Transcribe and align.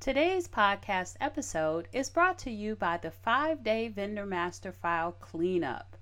Today's 0.00 0.48
podcast 0.48 1.16
episode 1.20 1.86
is 1.92 2.08
brought 2.08 2.38
to 2.38 2.50
you 2.50 2.74
by 2.74 2.96
the 2.96 3.10
five 3.10 3.62
day 3.62 3.88
vendor 3.88 4.24
master 4.24 4.72
file 4.72 5.12
cleanup. 5.12 5.94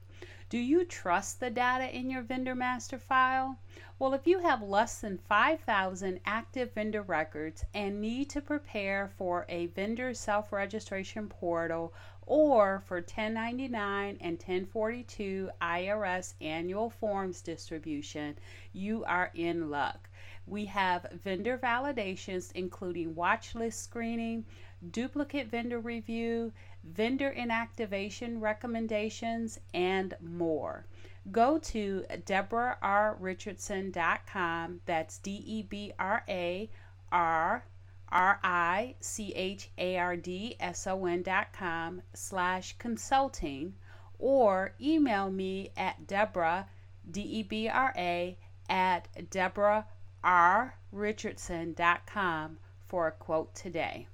Do 0.49 0.57
you 0.57 0.85
trust 0.85 1.41
the 1.41 1.51
data 1.51 1.93
in 1.93 2.09
your 2.09 2.23
vendor 2.23 2.55
master 2.55 2.97
file? 2.97 3.59
Well, 3.99 4.15
if 4.15 4.25
you 4.25 4.39
have 4.39 4.63
less 4.63 5.01
than 5.01 5.19
5,000 5.19 6.21
active 6.25 6.75
vendor 6.75 7.03
records 7.03 7.65
and 7.75 8.01
need 8.01 8.31
to 8.31 8.41
prepare 8.41 9.11
for 9.19 9.45
a 9.49 9.67
vendor 9.67 10.15
self 10.15 10.53
registration 10.53 11.29
portal 11.29 11.93
or 12.25 12.79
for 12.87 12.99
1099 12.99 14.19
and 14.21 14.35
1042 14.35 15.51
IRS 15.61 16.35
annual 16.41 16.89
forms 16.89 17.41
distribution, 17.41 18.39
you 18.73 19.05
are 19.07 19.33
in 19.35 19.71
luck. 19.71 20.08
We 20.49 20.65
have 20.67 21.07
vendor 21.23 21.59
validations, 21.59 22.53
including 22.53 23.15
watch 23.15 23.55
list 23.55 23.83
screening, 23.83 24.47
duplicate 24.91 25.49
vendor 25.49 25.79
review, 25.79 26.53
vendor 26.85 27.35
inactivation 27.37 28.41
recommendations, 28.41 29.61
and 29.75 30.15
more. 30.21 30.87
Go 31.31 31.59
to 31.59 32.05
debrarrichardson.com. 32.11 34.81
That's 34.87 35.19
D 35.19 35.43
E 35.45 35.63
B 35.63 35.93
R 35.99 36.25
A 36.29 36.71
R 37.13 37.65
R 38.11 38.41
I 38.43 38.95
C 39.01 39.35
H 39.35 39.69
A 39.77 39.99
R 39.99 40.17
D 40.17 40.57
S 40.59 40.87
O 40.87 41.05
N.com 41.05 42.01
slash 42.15 42.79
consulting 42.79 43.75
or 44.19 44.73
email 44.81 45.31
me 45.31 45.71
at 45.77 46.07
Debra, 46.07 46.67
D 47.11 47.21
E 47.21 47.43
B 47.43 47.69
R 47.69 47.93
A, 47.97 48.39
at 48.71 49.09
Debra 49.31 49.85
rrichardson.com 50.25 52.59
for 52.89 53.07
a 53.07 53.13
quote 53.13 53.55
today. 53.55 54.09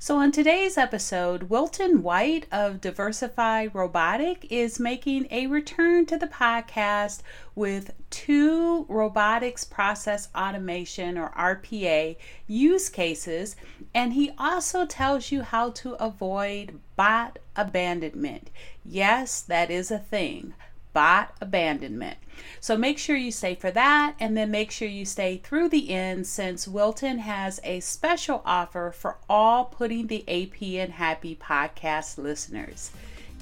So, 0.00 0.18
on 0.18 0.30
today's 0.30 0.78
episode, 0.78 1.50
Wilton 1.50 2.04
White 2.04 2.46
of 2.52 2.80
Diversified 2.80 3.74
Robotic 3.74 4.46
is 4.48 4.78
making 4.78 5.26
a 5.32 5.48
return 5.48 6.06
to 6.06 6.16
the 6.16 6.28
podcast 6.28 7.22
with 7.56 7.90
two 8.08 8.86
robotics 8.88 9.64
process 9.64 10.28
automation 10.36 11.18
or 11.18 11.30
RPA 11.30 12.14
use 12.46 12.88
cases, 12.88 13.56
and 13.92 14.12
he 14.12 14.30
also 14.38 14.86
tells 14.86 15.32
you 15.32 15.42
how 15.42 15.70
to 15.70 15.94
avoid 15.94 16.78
bot 16.94 17.40
abandonment. 17.56 18.50
Yes, 18.84 19.42
that 19.42 19.68
is 19.68 19.90
a 19.90 19.98
thing 19.98 20.54
bot 20.92 21.34
abandonment. 21.40 22.18
So 22.60 22.76
make 22.76 22.98
sure 22.98 23.16
you 23.16 23.32
stay 23.32 23.54
for 23.54 23.70
that 23.70 24.14
and 24.20 24.36
then 24.36 24.50
make 24.50 24.70
sure 24.70 24.88
you 24.88 25.04
stay 25.04 25.38
through 25.38 25.68
the 25.68 25.90
end 25.90 26.26
since 26.26 26.68
Wilton 26.68 27.18
has 27.20 27.60
a 27.64 27.80
special 27.80 28.42
offer 28.44 28.92
for 28.94 29.16
all 29.28 29.64
putting 29.64 30.06
the 30.06 30.22
AP 30.28 30.62
in 30.62 30.92
Happy 30.92 31.36
podcast 31.36 32.18
listeners. 32.18 32.90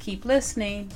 Keep 0.01 0.25
listening. 0.25 0.91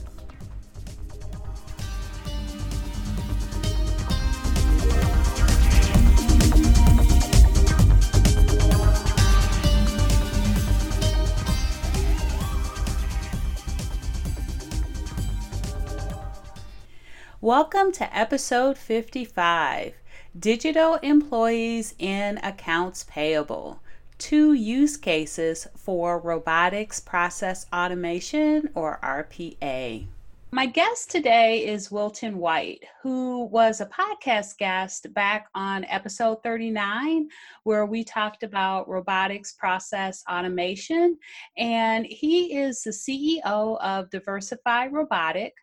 Welcome 17.43 17.91
to 17.93 18.15
episode 18.15 18.77
55 18.77 19.95
Digital 20.39 20.97
Employees 20.97 21.95
in 21.99 22.37
Accounts 22.43 23.05
Payable. 23.05 23.81
Two 24.19 24.53
use 24.53 24.99
cases 24.99 25.67
for 25.75 26.19
robotics 26.19 27.01
process 27.01 27.65
automation 27.73 28.69
or 28.75 29.01
RPA. 29.03 30.07
My 30.51 30.67
guest 30.67 31.11
today 31.11 31.65
is 31.65 31.91
Wilton 31.91 32.37
White, 32.37 32.85
who 33.03 33.45
was 33.47 33.81
a 33.81 33.87
podcast 33.87 34.59
guest 34.59 35.15
back 35.15 35.49
on 35.55 35.87
episode 35.87 36.43
39, 36.43 37.27
where 37.63 37.87
we 37.87 38.05
talked 38.05 38.43
about 38.43 38.87
robotics 38.87 39.55
process 39.55 40.23
automation. 40.31 41.17
And 41.57 42.05
he 42.05 42.59
is 42.59 42.83
the 42.83 42.91
CEO 42.91 43.81
of 43.81 44.11
Diversified 44.11 44.93
Robotic, 44.93 45.55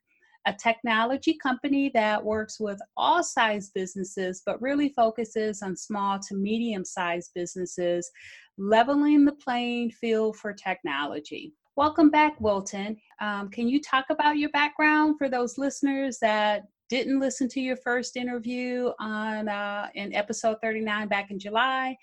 a 0.47 0.53
technology 0.53 1.37
company 1.43 1.91
that 1.93 2.23
works 2.23 2.57
with 2.57 2.79
all 2.95 3.21
size 3.21 3.69
businesses, 3.75 4.41
but 4.45 4.61
really 4.61 4.89
focuses 4.95 5.61
on 5.61 5.75
small 5.75 6.17
to 6.19 6.35
medium 6.35 6.85
sized 6.85 7.31
businesses, 7.35 8.09
leveling 8.57 9.25
the 9.25 9.33
playing 9.33 9.91
field 9.91 10.37
for 10.37 10.53
technology. 10.53 11.53
Welcome 11.75 12.09
back, 12.09 12.39
Wilton. 12.39 12.95
Um, 13.19 13.49
can 13.49 13.67
you 13.67 13.81
talk 13.81 14.05
about 14.09 14.37
your 14.37 14.49
background 14.51 15.15
for 15.17 15.27
those 15.27 15.57
listeners 15.57 16.17
that 16.21 16.63
didn't 16.89 17.19
listen 17.19 17.49
to 17.49 17.59
your 17.59 17.75
first 17.75 18.15
interview 18.15 18.91
on 19.01 19.49
uh, 19.49 19.89
in 19.95 20.15
episode 20.15 20.55
39 20.63 21.09
back 21.09 21.29
in 21.29 21.37
July, 21.37 21.93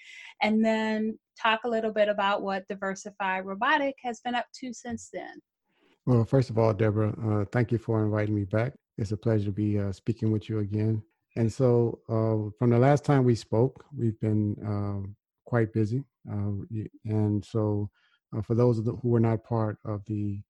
and 0.42 0.62
then 0.62 1.18
talk 1.42 1.60
a 1.64 1.68
little 1.68 1.92
bit 1.92 2.08
about 2.08 2.42
what 2.42 2.68
Diversified 2.68 3.46
Robotic 3.46 3.94
has 4.02 4.20
been 4.20 4.34
up 4.34 4.46
to 4.60 4.74
since 4.74 5.08
then? 5.10 5.40
Well, 6.06 6.24
first 6.24 6.50
of 6.50 6.58
all, 6.58 6.74
Debra, 6.74 7.14
uh, 7.26 7.44
thank 7.50 7.72
you 7.72 7.78
for 7.78 8.04
inviting 8.04 8.34
me 8.34 8.44
back. 8.44 8.74
It's 8.98 9.12
a 9.12 9.16
pleasure 9.16 9.46
to 9.46 9.52
be 9.52 9.78
uh, 9.78 9.90
speaking 9.90 10.30
with 10.30 10.50
you 10.50 10.58
again. 10.58 11.02
And 11.36 11.50
so, 11.50 12.00
uh, 12.10 12.50
from 12.58 12.70
the 12.70 12.78
last 12.78 13.04
time 13.04 13.24
we 13.24 13.34
spoke, 13.34 13.84
we've 13.96 14.18
been 14.20 14.54
um, 14.66 15.16
quite 15.46 15.72
busy. 15.72 16.04
Uh, 16.30 16.52
and 17.06 17.42
so, 17.42 17.88
uh, 18.36 18.42
for 18.42 18.54
those 18.54 18.78
who 18.84 19.00
were 19.02 19.18
not 19.18 19.44
part 19.44 19.78
of 19.86 20.02
the 20.06 20.40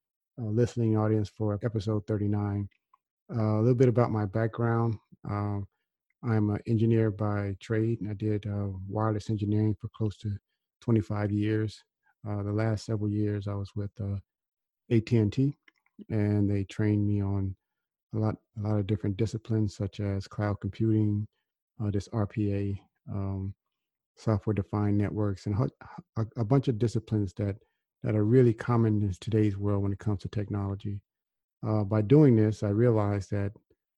uh, 0.41 0.47
listening 0.47 0.97
audience 0.97 1.29
for 1.29 1.59
episode 1.63 2.05
39, 2.09 2.69
a 3.31 3.35
little 3.35 3.75
bit 3.77 3.89
about 3.89 4.11
my 4.11 4.25
background. 4.25 4.97
Um, 5.29 5.69
I'm 6.25 6.51
an 6.51 6.59
engineer 6.67 7.13
by 7.13 7.55
trade, 7.61 8.01
and 8.01 8.11
I 8.11 8.15
did 8.15 8.45
wireless 8.89 9.31
engineering 9.31 9.77
for 9.81 9.89
close 9.97 10.17
to 10.19 10.37
25 10.81 11.31
years. 11.31 11.85
the 12.25 12.53
last 12.53 12.87
several 12.87 13.09
years, 13.09 13.47
I 13.47 13.55
was 13.55 13.71
with 13.77 13.93
AT&T, 14.91 15.57
and 16.11 16.51
they 16.51 16.65
trained 16.65 17.07
me 17.07 17.23
on 17.23 17.55
a 18.15 18.19
lot 18.19 18.37
a 18.59 18.69
lot 18.69 18.79
of 18.79 18.87
different 18.87 19.17
disciplines 19.17 19.77
such 19.77 20.01
as 20.01 20.29
cloud 20.29 20.61
computing, 20.61 21.27
uh, 21.83 21.91
this 21.91 22.09
RPA, 22.09 22.79
um, 23.13 23.55
software 24.17 24.55
defined 24.55 24.99
networks, 24.99 25.47
and 25.47 25.71
a, 26.17 26.27
a, 26.37 26.45
bunch 26.45 26.69
of 26.69 26.79
disciplines 26.79 27.33
that 27.35 27.57
that 28.03 28.15
are 28.15 28.25
really 28.25 28.53
common 28.53 29.03
in 29.03 29.13
today's 29.21 29.57
world 29.57 29.83
when 29.83 29.93
it 29.93 29.99
comes 29.99 30.21
to 30.21 30.29
technology. 30.29 31.01
Uh, 31.67 31.83
by 31.83 32.03
doing 32.03 32.37
this, 32.37 32.63
I 32.63 32.69
realized 32.69 33.31
that 33.31 33.53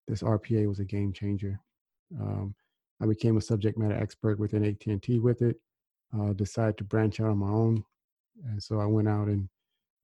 this 0.06 0.22
RPA 0.22 0.68
was 0.68 0.78
a 0.78 0.84
game 0.84 1.12
changer. 1.12 1.58
Um, 2.20 2.54
I 3.02 3.06
became 3.06 3.36
a 3.36 3.42
subject 3.42 3.76
matter 3.76 3.96
expert 3.96 4.38
within 4.38 4.64
AT&T 4.64 5.18
with 5.18 5.42
it. 5.42 5.56
Uh, 6.16 6.32
decided 6.32 6.78
to 6.78 6.84
branch 6.84 7.20
out 7.20 7.30
on 7.30 7.38
my 7.38 7.48
own, 7.48 7.84
and 8.44 8.62
so 8.62 8.78
I 8.78 8.86
went 8.86 9.08
out 9.08 9.26
and 9.26 9.48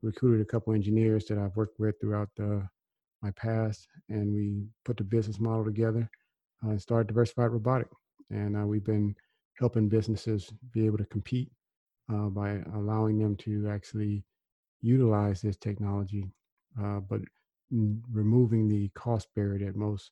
recruited 0.03 0.41
a 0.41 0.51
couple 0.51 0.75
engineers 0.75 1.27
that 1.27 1.39
I've 1.39 1.57
worked 1.57 1.79
with 1.79 1.95
throughout 2.01 2.29
the, 2.37 2.67
my 3.23 3.31
past, 3.33 3.87
and 4.09 4.35
we 4.35 4.65
put 4.85 4.97
the 4.97 5.05
business 5.05 5.41
model 5.41 5.65
together 5.65 6.09
uh, 6.65 6.71
and 6.71 6.83
started 6.83 7.09
Diversified 7.09 7.53
Robotic. 7.53 7.89
And 8.31 8.57
uh, 8.57 8.67
we've 8.67 8.85
been 8.85 9.15
helping 9.59 9.89
businesses 9.89 10.53
be 10.73 10.87
able 10.87 10.99
to 10.99 11.05
compete 11.07 11.51
uh, 12.13 12.29
by 12.29 12.63
allowing 12.75 13.19
them 13.19 13.37
to 13.37 13.69
actually 13.69 14.25
utilize 14.81 15.41
this 15.41 15.57
technology, 15.57 16.33
uh, 16.81 17.01
but 17.01 17.21
removing 18.13 18.69
the 18.69 18.91
cost 18.95 19.29
barrier 19.35 19.67
that 19.67 19.77
most 19.77 20.11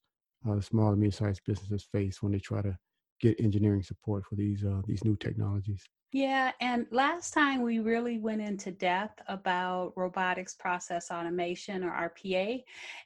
uh, 0.49 0.61
small 0.61 0.91
and 0.91 1.01
medium-sized 1.01 1.43
businesses 1.47 1.87
face 1.93 2.23
when 2.23 2.33
they 2.33 2.39
try 2.39 2.63
to 2.63 2.77
get 3.21 3.41
engineering 3.41 3.83
support 3.83 4.25
for 4.25 4.35
these 4.35 4.65
uh, 4.65 4.83
these 4.87 5.05
new 5.05 5.17
technologies. 5.17 5.85
Yeah, 6.13 6.51
and 6.61 6.89
last 6.91 7.33
time 7.33 7.63
we 7.63 7.79
really 7.79 8.19
went 8.19 8.41
into 8.41 8.73
depth 8.73 9.23
about 9.29 9.93
robotics 9.95 10.55
process 10.55 11.13
automation 11.13 11.85
or 11.85 11.91
RPA 11.93 12.65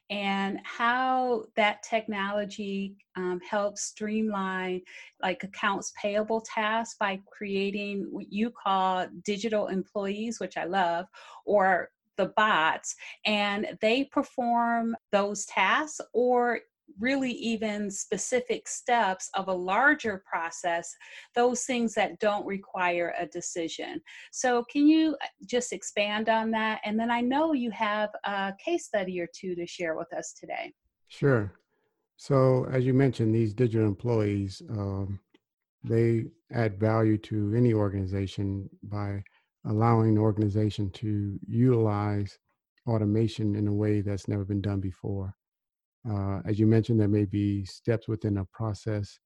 and 0.09 0.59
how 0.63 1.45
that 1.55 1.83
technology 1.83 2.95
um, 3.15 3.39
helps 3.47 3.83
streamline 3.83 4.81
like 5.21 5.43
accounts 5.43 5.93
payable 6.01 6.41
tasks 6.41 6.95
by 6.99 7.19
creating 7.27 8.07
what 8.09 8.33
you 8.33 8.49
call 8.49 9.05
digital 9.23 9.67
employees, 9.67 10.39
which 10.39 10.57
I 10.57 10.63
love, 10.63 11.05
or 11.45 11.91
the 12.17 12.27
bots 12.37 12.95
and 13.25 13.77
they 13.81 14.05
perform 14.05 14.95
those 15.11 15.45
tasks 15.45 15.99
or 16.13 16.61
really 16.99 17.31
even 17.31 17.89
specific 17.91 18.67
steps 18.67 19.29
of 19.33 19.47
a 19.47 19.53
larger 19.53 20.23
process, 20.25 20.95
those 21.33 21.63
things 21.63 21.93
that 21.93 22.19
don't 22.19 22.45
require 22.45 23.13
a 23.19 23.25
decision. 23.27 24.01
So, 24.31 24.63
can 24.71 24.87
you 24.87 25.17
uh, 25.21 25.27
just 25.45 25.73
expand 25.73 26.29
on 26.29 26.51
that? 26.51 26.81
And 26.85 26.99
then 26.99 27.11
I 27.11 27.21
know 27.21 27.53
you 27.53 27.71
have 27.71 28.09
a 28.25 28.53
case 28.63 28.85
study 28.85 29.19
or 29.19 29.27
two 29.33 29.55
to 29.55 29.65
share 29.65 29.95
with 29.95 30.11
us 30.13 30.33
today. 30.33 30.73
Sure. 31.07 31.53
So, 32.17 32.65
as 32.71 32.85
you 32.85 32.93
mentioned, 32.93 33.35
these 33.35 33.53
digital 33.53 33.87
employees, 33.87 34.61
um, 34.69 35.19
they 35.83 36.25
add 36.53 36.79
value 36.79 37.17
to 37.19 37.53
any 37.55 37.73
organization 37.73 38.69
by 38.83 39.23
allowing 39.65 40.15
the 40.15 40.21
organization 40.21 40.89
to 40.91 41.39
utilize 41.47 42.37
automation 42.87 43.55
in 43.55 43.67
a 43.67 43.73
way 43.73 44.01
that's 44.01 44.27
never 44.27 44.45
been 44.45 44.61
done 44.61 44.79
before. 44.79 45.35
Uh, 46.09 46.39
as 46.45 46.59
you 46.59 46.67
mentioned, 46.67 46.99
there 46.99 47.07
may 47.07 47.25
be 47.25 47.65
steps 47.65 48.07
within 48.07 48.37
a 48.37 48.45
process 48.45 49.19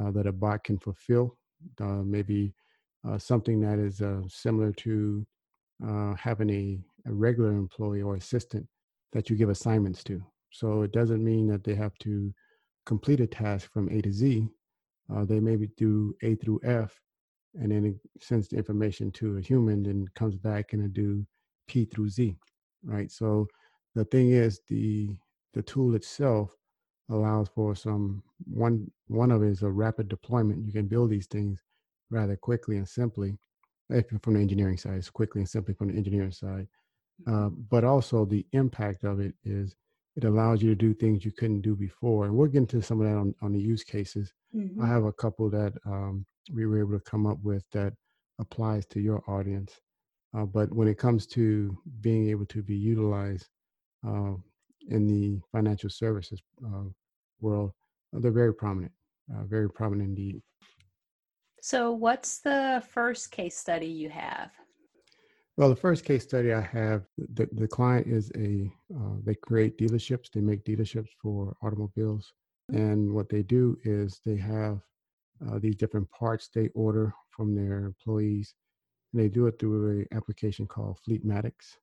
uh, 0.00 0.10
that 0.12 0.26
a 0.26 0.32
bot 0.32 0.62
can 0.64 0.78
fulfill. 0.78 1.36
Uh, 1.80 2.02
maybe 2.04 2.54
uh, 3.06 3.18
something 3.18 3.60
that 3.60 3.78
is 3.78 4.00
uh, 4.00 4.22
similar 4.28 4.72
to 4.72 5.26
uh, 5.86 6.14
having 6.14 6.50
a, 6.50 6.78
a, 7.06 7.12
regular 7.12 7.50
employee 7.50 8.02
or 8.02 8.16
assistant 8.16 8.66
that 9.12 9.28
you 9.28 9.36
give 9.36 9.48
assignments 9.48 10.04
to. 10.04 10.22
So 10.52 10.82
it 10.82 10.92
doesn't 10.92 11.24
mean 11.24 11.46
that 11.48 11.64
they 11.64 11.74
have 11.74 11.96
to 11.98 12.32
complete 12.86 13.20
a 13.20 13.26
task 13.26 13.70
from 13.72 13.88
A 13.90 14.00
to 14.02 14.12
Z. 14.12 14.48
they 15.24 15.40
maybe 15.40 15.68
do 15.76 16.14
A 16.22 16.34
through 16.36 16.60
F, 16.64 16.98
and 17.54 17.72
then 17.72 17.84
it 17.84 17.96
sends 18.22 18.48
the 18.48 18.56
information 18.56 19.10
to 19.12 19.38
a 19.38 19.40
human, 19.40 19.82
then 19.82 20.06
comes 20.14 20.36
back 20.36 20.72
and 20.72 20.92
do 20.92 21.26
P 21.66 21.84
through 21.84 22.10
Z, 22.10 22.36
right? 22.84 23.10
So 23.10 23.46
the 23.94 24.04
thing 24.06 24.30
is, 24.30 24.60
the 24.68 25.16
the 25.54 25.62
tool 25.62 25.94
itself 25.94 26.50
allows 27.10 27.48
for 27.48 27.74
some 27.74 28.22
one 28.44 28.90
one 29.08 29.30
of 29.30 29.42
it 29.42 29.48
is 29.48 29.62
a 29.62 29.70
rapid 29.70 30.08
deployment. 30.08 30.64
You 30.64 30.72
can 30.72 30.86
build 30.86 31.10
these 31.10 31.26
things 31.26 31.60
rather 32.10 32.36
quickly 32.36 32.76
and 32.76 32.88
simply. 32.88 33.36
If 33.88 34.06
from 34.22 34.34
the 34.34 34.40
engineering 34.40 34.78
side, 34.78 34.98
it's 34.98 35.10
quickly 35.10 35.40
and 35.40 35.48
simply 35.48 35.74
from 35.74 35.88
the 35.88 35.96
engineering 35.96 36.30
side. 36.30 36.68
Uh, 37.26 37.48
but 37.48 37.84
also 37.84 38.24
the 38.24 38.46
impact 38.52 39.04
of 39.04 39.20
it 39.20 39.34
is 39.44 39.74
it 40.16 40.24
allows 40.24 40.62
you 40.62 40.70
to 40.70 40.74
do 40.74 40.94
things 40.94 41.24
you 41.24 41.32
couldn't 41.32 41.60
do 41.60 41.74
before. 41.74 42.26
And 42.26 42.34
we'll 42.34 42.48
get 42.48 42.58
into 42.58 42.82
some 42.82 43.00
of 43.00 43.06
that 43.06 43.16
on, 43.16 43.34
on 43.42 43.52
the 43.52 43.60
use 43.60 43.84
cases. 43.84 44.32
Mm-hmm. 44.54 44.82
I 44.82 44.86
have 44.86 45.04
a 45.04 45.12
couple 45.12 45.50
that 45.50 45.72
um, 45.86 46.24
we 46.52 46.66
were 46.66 46.78
able 46.78 46.98
to 46.98 47.10
come 47.10 47.26
up 47.26 47.38
with 47.42 47.64
that 47.72 47.92
applies 48.38 48.86
to 48.86 49.00
your 49.00 49.22
audience. 49.28 49.80
Uh, 50.36 50.44
but 50.44 50.72
when 50.72 50.88
it 50.88 50.98
comes 50.98 51.26
to 51.26 51.76
being 52.00 52.28
able 52.30 52.46
to 52.46 52.62
be 52.62 52.76
utilized 52.76 53.48
uh, 54.06 54.32
in 54.90 55.06
the 55.06 55.40
financial 55.52 55.90
services 55.90 56.40
uh, 56.64 56.84
world, 57.40 57.72
uh, 58.14 58.20
they're 58.20 58.30
very 58.30 58.54
prominent, 58.54 58.92
uh, 59.34 59.44
very 59.44 59.70
prominent 59.70 60.08
indeed. 60.08 60.42
So, 61.62 61.92
what's 61.92 62.38
the 62.38 62.82
first 62.90 63.30
case 63.30 63.56
study 63.56 63.86
you 63.86 64.08
have? 64.10 64.50
Well, 65.56 65.68
the 65.68 65.76
first 65.76 66.04
case 66.04 66.22
study 66.22 66.54
I 66.54 66.62
have, 66.62 67.04
the, 67.18 67.46
the 67.52 67.68
client 67.68 68.06
is 68.06 68.32
a, 68.36 68.72
uh, 68.96 69.16
they 69.24 69.34
create 69.34 69.76
dealerships, 69.76 70.30
they 70.32 70.40
make 70.40 70.64
dealerships 70.64 71.10
for 71.20 71.54
automobiles. 71.62 72.32
And 72.72 73.12
what 73.12 73.28
they 73.28 73.42
do 73.42 73.76
is 73.84 74.20
they 74.24 74.36
have 74.36 74.80
uh, 75.46 75.58
these 75.58 75.76
different 75.76 76.08
parts 76.10 76.48
they 76.48 76.68
order 76.68 77.12
from 77.28 77.54
their 77.54 77.84
employees. 77.84 78.54
And 79.12 79.22
they 79.22 79.28
do 79.28 79.48
it 79.48 79.58
through 79.58 80.00
an 80.00 80.06
application 80.16 80.66
called 80.66 80.98
Fleetmatics. 81.06 81.76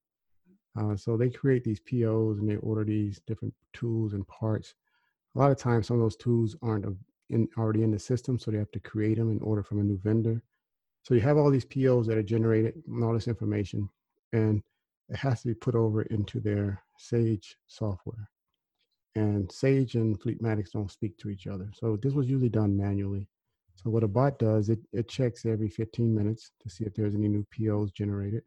Uh, 0.78 0.96
so 0.96 1.18
they 1.18 1.30
create 1.30 1.64
these 1.64 1.80
POs 1.80 2.38
and 2.38 2.48
they 2.48 2.58
order 2.58 2.84
these 2.84 3.20
different 3.26 3.54
tools 3.74 4.14
and 4.14 4.28
parts. 4.28 4.76
A 5.36 5.40
lot 5.40 5.52
of 5.52 5.58
times, 5.58 5.88
some 5.88 5.98
of 5.98 6.04
those 6.04 6.16
tools 6.16 6.56
aren't 6.62 6.86
in, 7.30 7.48
already 7.58 7.84
in 7.84 7.92
the 7.92 8.00
system, 8.00 8.38
so 8.38 8.52
they 8.52 8.58
have 8.58 8.72
to 8.72 8.80
create 8.80 9.18
them 9.18 9.30
and 9.30 9.42
order 9.42 9.64
from 9.64 9.80
a 9.80 9.84
new 9.84 9.98
vendor. 9.98 10.42
So 11.04 11.14
you 11.14 11.22
have 11.22 11.38
all 11.38 11.50
these 11.50 11.66
POs 11.66 12.08
that 12.08 12.18
are 12.18 12.24
generated 12.24 12.76
and 12.88 13.04
all 13.04 13.14
this 13.14 13.28
information, 13.28 13.90
and 14.34 14.62
it 15.10 15.16
has 15.16 15.42
to 15.42 15.48
be 15.48 15.54
put 15.54 15.76
over 15.76 16.04
into 16.04 16.40
their 16.40 16.84
Sage 16.98 17.58
software. 17.68 18.30
And 19.16 19.52
Sage 19.52 19.96
and 19.96 20.20
Fleetmatics 20.20 20.72
don't 20.72 20.92
speak 20.92 21.18
to 21.20 21.30
each 21.30 21.48
other. 21.48 21.72
So 21.74 21.98
this 21.98 22.14
was 22.14 22.30
usually 22.30 22.50
done 22.50 22.78
manually. 22.78 23.28
So 23.76 23.90
what 23.90 24.04
a 24.04 24.08
bot 24.08 24.38
does, 24.38 24.70
it, 24.70 24.80
it 24.92 25.08
checks 25.08 25.46
every 25.46 25.70
15 25.70 26.14
minutes 26.14 26.52
to 26.62 26.70
see 26.70 26.84
if 26.84 26.94
there's 26.94 27.16
any 27.16 27.28
new 27.28 27.46
POs 27.52 27.92
generated 27.92 28.44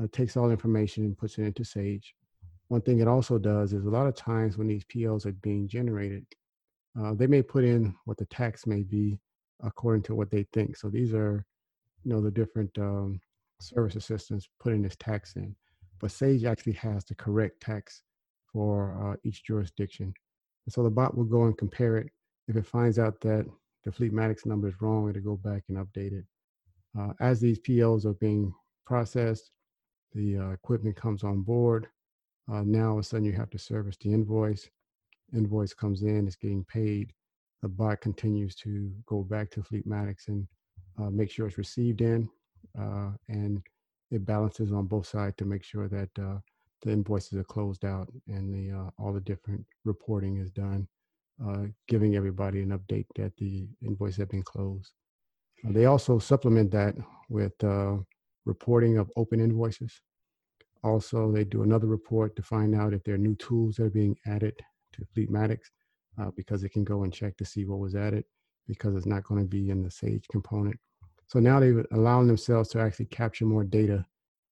uh, 0.00 0.06
takes 0.12 0.36
all 0.36 0.50
information 0.50 1.04
and 1.04 1.18
puts 1.18 1.38
it 1.38 1.42
into 1.42 1.64
Sage. 1.64 2.14
One 2.68 2.80
thing 2.80 3.00
it 3.00 3.08
also 3.08 3.38
does 3.38 3.72
is 3.72 3.84
a 3.84 3.90
lot 3.90 4.06
of 4.06 4.16
times 4.16 4.56
when 4.56 4.66
these 4.66 4.84
POs 4.84 5.26
are 5.26 5.32
being 5.32 5.68
generated, 5.68 6.26
uh, 6.98 7.14
they 7.14 7.26
may 7.26 7.42
put 7.42 7.64
in 7.64 7.94
what 8.04 8.16
the 8.16 8.26
tax 8.26 8.66
may 8.66 8.82
be 8.82 9.18
according 9.62 10.02
to 10.04 10.14
what 10.14 10.30
they 10.30 10.46
think. 10.52 10.76
So 10.76 10.88
these 10.88 11.12
are, 11.12 11.44
you 12.04 12.12
know, 12.12 12.20
the 12.20 12.30
different 12.30 12.76
um, 12.78 13.20
service 13.60 13.96
assistants 13.96 14.48
putting 14.60 14.82
this 14.82 14.96
tax 14.96 15.36
in. 15.36 15.54
But 16.00 16.10
Sage 16.10 16.44
actually 16.44 16.74
has 16.74 17.04
the 17.04 17.14
correct 17.14 17.60
tax 17.60 18.02
for 18.52 19.12
uh, 19.12 19.16
each 19.24 19.44
jurisdiction. 19.44 20.12
And 20.66 20.72
so 20.72 20.82
the 20.82 20.90
bot 20.90 21.16
will 21.16 21.24
go 21.24 21.44
and 21.44 21.56
compare 21.56 21.96
it. 21.96 22.10
If 22.48 22.56
it 22.56 22.66
finds 22.66 22.98
out 22.98 23.20
that 23.22 23.46
the 23.84 23.90
Fleetmatics 23.90 24.46
number 24.46 24.68
is 24.68 24.80
wrong, 24.80 25.08
it'll 25.08 25.22
go 25.22 25.36
back 25.36 25.64
and 25.68 25.78
update 25.78 26.12
it. 26.12 26.24
Uh, 26.98 27.12
as 27.20 27.40
these 27.40 27.58
POs 27.58 28.06
are 28.06 28.14
being 28.14 28.52
processed, 28.86 29.50
the 30.14 30.38
uh, 30.38 30.50
equipment 30.50 30.96
comes 30.96 31.24
on 31.24 31.42
board. 31.42 31.88
Uh, 32.50 32.62
now 32.64 32.90
all 32.90 32.98
of 32.98 33.00
a 33.00 33.02
sudden 33.02 33.24
you 33.24 33.32
have 33.32 33.50
to 33.50 33.58
service 33.58 33.96
the 34.00 34.12
invoice. 34.12 34.68
Invoice 35.34 35.74
comes 35.74 36.02
in, 36.02 36.26
it's 36.26 36.36
getting 36.36 36.64
paid. 36.64 37.12
The 37.62 37.68
bot 37.68 38.00
continues 38.00 38.54
to 38.56 38.92
go 39.06 39.22
back 39.22 39.50
to 39.52 39.62
Fleetmatics 39.62 40.28
and 40.28 40.46
uh, 41.00 41.10
make 41.10 41.30
sure 41.30 41.46
it's 41.46 41.58
received 41.58 42.02
in, 42.02 42.28
uh, 42.78 43.10
and 43.28 43.62
it 44.10 44.24
balances 44.24 44.70
on 44.70 44.86
both 44.86 45.06
sides 45.06 45.34
to 45.38 45.44
make 45.44 45.64
sure 45.64 45.88
that 45.88 46.10
uh, 46.20 46.38
the 46.82 46.92
invoices 46.92 47.38
are 47.38 47.44
closed 47.44 47.84
out 47.84 48.12
and 48.28 48.52
the 48.52 48.76
uh, 48.76 48.90
all 48.98 49.12
the 49.12 49.20
different 49.20 49.64
reporting 49.84 50.36
is 50.36 50.50
done, 50.50 50.86
giving 51.88 52.14
everybody 52.14 52.60
an 52.60 52.78
update 52.78 53.06
that 53.16 53.34
the 53.38 53.66
invoice 53.82 54.16
has 54.16 54.28
been 54.28 54.42
closed. 54.42 54.92
they 55.64 55.86
also 55.86 56.18
supplement 56.18 56.70
that 56.70 56.94
with 57.30 57.54
reporting 58.44 58.98
of 58.98 59.10
open 59.16 59.40
invoices. 59.40 60.00
Also, 60.82 61.32
they 61.32 61.44
do 61.44 61.62
another 61.62 61.86
report 61.86 62.36
to 62.36 62.42
find 62.42 62.74
out 62.74 62.92
if 62.92 63.02
there 63.04 63.14
are 63.14 63.18
new 63.18 63.34
tools 63.36 63.76
that 63.76 63.84
are 63.84 63.90
being 63.90 64.16
added 64.26 64.54
to 64.92 65.06
Fleetmatics 65.16 65.70
uh, 66.20 66.30
because 66.36 66.62
it 66.62 66.70
can 66.70 66.84
go 66.84 67.04
and 67.04 67.12
check 67.12 67.36
to 67.36 67.44
see 67.44 67.64
what 67.64 67.78
was 67.78 67.94
added 67.94 68.24
because 68.66 68.94
it's 68.94 69.06
not 69.06 69.24
going 69.24 69.40
to 69.40 69.48
be 69.48 69.70
in 69.70 69.82
the 69.82 69.90
Sage 69.90 70.26
component. 70.30 70.76
So 71.26 71.38
now 71.38 71.58
they're 71.58 71.84
allowing 71.92 72.26
themselves 72.26 72.68
to 72.70 72.80
actually 72.80 73.06
capture 73.06 73.46
more 73.46 73.64
data 73.64 74.04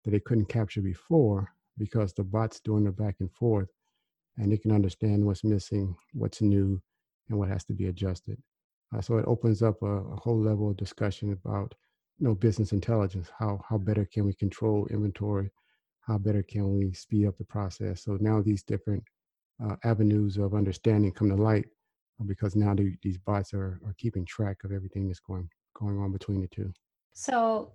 that 0.04 0.10
they 0.10 0.20
couldn't 0.20 0.46
capture 0.46 0.80
before 0.80 1.48
because 1.78 2.12
the 2.12 2.24
bot's 2.24 2.60
doing 2.60 2.84
the 2.84 2.92
back 2.92 3.16
and 3.20 3.30
forth 3.32 3.68
and 4.38 4.50
they 4.50 4.56
can 4.56 4.72
understand 4.72 5.24
what's 5.24 5.44
missing, 5.44 5.94
what's 6.14 6.40
new, 6.40 6.80
and 7.28 7.38
what 7.38 7.48
has 7.48 7.64
to 7.64 7.72
be 7.72 7.86
adjusted. 7.86 8.38
Uh, 8.94 9.00
so 9.00 9.16
it 9.16 9.24
opens 9.26 9.62
up 9.62 9.80
a, 9.82 9.86
a, 9.86 10.16
whole 10.16 10.38
level 10.38 10.70
of 10.70 10.76
discussion 10.76 11.32
about 11.32 11.74
know 12.22 12.34
business 12.34 12.72
intelligence 12.72 13.28
how 13.38 13.60
how 13.68 13.78
better 13.78 14.04
can 14.04 14.24
we 14.24 14.34
control 14.34 14.86
inventory? 14.90 15.50
How 16.00 16.18
better 16.18 16.42
can 16.42 16.76
we 16.76 16.92
speed 16.92 17.26
up 17.26 17.38
the 17.38 17.44
process? 17.44 18.04
So 18.04 18.18
now 18.20 18.42
these 18.42 18.62
different 18.62 19.02
uh, 19.62 19.76
avenues 19.84 20.36
of 20.36 20.54
understanding 20.54 21.12
come 21.12 21.28
to 21.28 21.36
light 21.36 21.66
uh, 22.20 22.24
because 22.24 22.56
now 22.56 22.74
the, 22.74 22.94
these 23.02 23.18
bots 23.18 23.54
are, 23.54 23.80
are 23.86 23.94
keeping 23.98 24.24
track 24.24 24.58
of 24.64 24.72
everything 24.72 25.06
that's 25.06 25.20
going 25.20 25.48
going 25.78 25.98
on 25.98 26.12
between 26.12 26.40
the 26.40 26.48
two. 26.48 26.72
So 27.12 27.72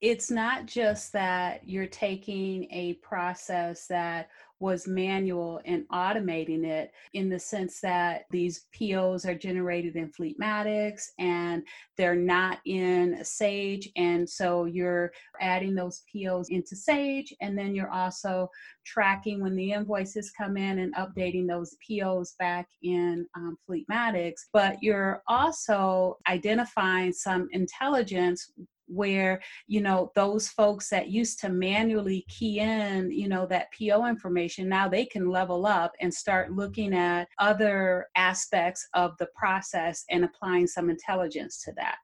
it's 0.00 0.30
not 0.30 0.66
just 0.66 1.12
that 1.12 1.66
you're 1.66 1.86
taking 1.86 2.70
a 2.70 2.94
process 2.94 3.86
that 3.86 4.28
was 4.64 4.88
manual 4.88 5.60
and 5.66 5.86
automating 5.92 6.64
it 6.64 6.90
in 7.12 7.28
the 7.28 7.38
sense 7.38 7.82
that 7.82 8.22
these 8.30 8.64
POs 8.72 9.26
are 9.26 9.34
generated 9.34 9.94
in 9.94 10.10
Fleetmatics 10.10 11.02
and 11.18 11.62
they're 11.98 12.16
not 12.16 12.60
in 12.64 13.22
Sage. 13.22 13.90
And 13.96 14.28
so 14.28 14.64
you're 14.64 15.12
adding 15.38 15.74
those 15.74 16.02
POs 16.10 16.48
into 16.48 16.74
Sage, 16.76 17.34
and 17.42 17.58
then 17.58 17.74
you're 17.74 17.90
also 17.90 18.48
tracking 18.86 19.42
when 19.42 19.54
the 19.54 19.72
invoices 19.72 20.30
come 20.30 20.56
in 20.56 20.78
and 20.78 20.94
updating 20.94 21.46
those 21.46 21.76
POs 21.86 22.34
back 22.38 22.66
in 22.82 23.26
um, 23.36 23.58
Fleetmatics. 23.68 24.46
But 24.50 24.82
you're 24.82 25.22
also 25.28 26.16
identifying 26.26 27.12
some 27.12 27.48
intelligence 27.52 28.50
where 28.86 29.40
you 29.66 29.80
know 29.80 30.10
those 30.14 30.48
folks 30.48 30.88
that 30.88 31.08
used 31.08 31.40
to 31.40 31.48
manually 31.48 32.24
key 32.28 32.60
in 32.60 33.10
you 33.10 33.28
know 33.28 33.46
that 33.46 33.68
po 33.72 34.06
information 34.06 34.68
now 34.68 34.88
they 34.88 35.04
can 35.04 35.28
level 35.28 35.66
up 35.66 35.92
and 36.00 36.12
start 36.12 36.52
looking 36.52 36.94
at 36.94 37.28
other 37.38 38.06
aspects 38.16 38.86
of 38.94 39.12
the 39.18 39.28
process 39.34 40.04
and 40.10 40.24
applying 40.24 40.66
some 40.66 40.90
intelligence 40.90 41.62
to 41.62 41.72
that 41.76 41.96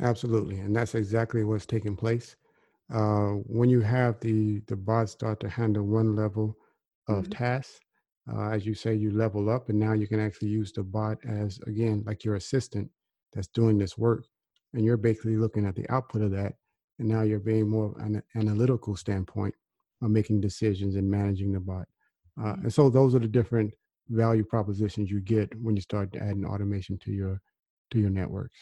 absolutely 0.00 0.58
and 0.58 0.74
that's 0.74 0.94
exactly 0.94 1.44
what's 1.44 1.66
taking 1.66 1.96
place 1.96 2.36
uh, 2.92 3.30
when 3.46 3.68
you 3.68 3.80
have 3.80 4.18
the 4.20 4.60
the 4.66 4.76
bots 4.76 5.12
start 5.12 5.40
to 5.40 5.48
handle 5.48 5.84
one 5.84 6.14
level 6.14 6.56
of 7.08 7.24
mm-hmm. 7.24 7.32
tasks 7.32 7.80
uh, 8.32 8.48
as 8.50 8.64
you 8.64 8.74
say 8.74 8.94
you 8.94 9.10
level 9.10 9.50
up 9.50 9.68
and 9.68 9.78
now 9.78 9.92
you 9.92 10.06
can 10.06 10.20
actually 10.20 10.48
use 10.48 10.72
the 10.72 10.82
bot 10.82 11.18
as 11.28 11.58
again 11.66 12.02
like 12.06 12.24
your 12.24 12.36
assistant 12.36 12.88
that's 13.32 13.48
doing 13.48 13.76
this 13.76 13.98
work 13.98 14.24
and 14.74 14.84
you're 14.84 14.96
basically 14.96 15.36
looking 15.36 15.66
at 15.66 15.74
the 15.74 15.88
output 15.90 16.22
of 16.22 16.30
that 16.30 16.54
and 16.98 17.08
now 17.08 17.22
you're 17.22 17.38
being 17.38 17.68
more 17.68 17.86
of 17.86 17.96
an 17.96 18.22
analytical 18.36 18.96
standpoint 18.96 19.54
of 20.02 20.10
making 20.10 20.40
decisions 20.40 20.96
and 20.96 21.10
managing 21.10 21.52
the 21.52 21.60
bot 21.60 21.86
uh, 22.38 22.44
mm-hmm. 22.44 22.62
and 22.62 22.72
so 22.72 22.90
those 22.90 23.14
are 23.14 23.20
the 23.20 23.28
different 23.28 23.72
value 24.08 24.44
propositions 24.44 25.10
you 25.10 25.20
get 25.20 25.48
when 25.62 25.74
you 25.74 25.82
start 25.82 26.14
adding 26.16 26.44
automation 26.44 26.98
to 26.98 27.10
your 27.10 27.40
to 27.90 27.98
your 27.98 28.10
networks 28.10 28.56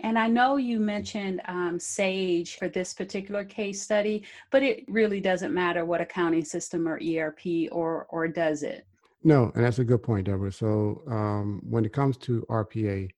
and 0.00 0.18
I 0.18 0.28
know 0.28 0.56
you 0.56 0.80
mentioned 0.80 1.40
um, 1.46 1.78
SAGE 1.78 2.56
for 2.56 2.68
this 2.68 2.94
particular 2.94 3.44
case 3.44 3.82
study, 3.82 4.24
but 4.50 4.62
it 4.62 4.84
really 4.88 5.20
doesn't 5.20 5.52
matter 5.52 5.84
what 5.84 6.00
accounting 6.00 6.44
system 6.44 6.88
or 6.88 6.98
ERP 6.98 7.70
or 7.70 8.06
or 8.10 8.28
does 8.28 8.62
it? 8.62 8.86
No, 9.22 9.50
and 9.54 9.64
that's 9.64 9.78
a 9.78 9.84
good 9.84 10.02
point, 10.02 10.26
Debra. 10.26 10.52
So 10.52 11.02
um, 11.08 11.60
when 11.68 11.84
it 11.84 11.92
comes 11.92 12.16
to 12.18 12.46
RPA, 12.48 13.10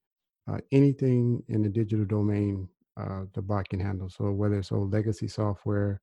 uh, 0.51 0.59
anything 0.73 1.43
in 1.49 1.63
the 1.63 1.69
digital 1.69 2.05
domain 2.05 2.69
uh, 2.99 3.25
the 3.35 3.43
bot 3.43 3.69
can 3.69 3.81
handle. 3.81 4.09
So 4.09 4.31
whether 4.33 4.59
it's 4.59 4.73
old 4.73 4.93
legacy 4.93 5.29
software, 5.29 6.01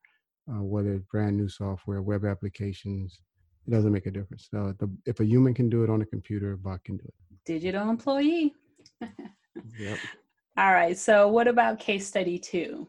uh, 0.49 0.63
whether 0.63 0.93
it's 0.93 1.05
brand 1.11 1.35
new 1.35 1.49
software, 1.49 2.01
web 2.01 2.25
applications, 2.25 3.19
it 3.67 3.71
doesn't 3.71 3.91
make 3.91 4.05
a 4.05 4.11
difference. 4.11 4.47
So 4.49 4.73
the, 4.79 4.89
if 5.05 5.19
a 5.19 5.25
human 5.25 5.53
can 5.53 5.69
do 5.69 5.83
it 5.83 5.89
on 5.89 6.01
a 6.01 6.05
computer, 6.05 6.53
a 6.53 6.57
bot 6.57 6.83
can 6.83 6.97
do 6.97 7.03
it. 7.03 7.13
Digital 7.45 7.89
employee. 7.89 8.53
yep. 9.77 9.97
All 10.57 10.71
right. 10.71 10.97
So 10.97 11.27
what 11.27 11.47
about 11.47 11.79
case 11.79 12.07
study 12.07 12.39
two? 12.39 12.87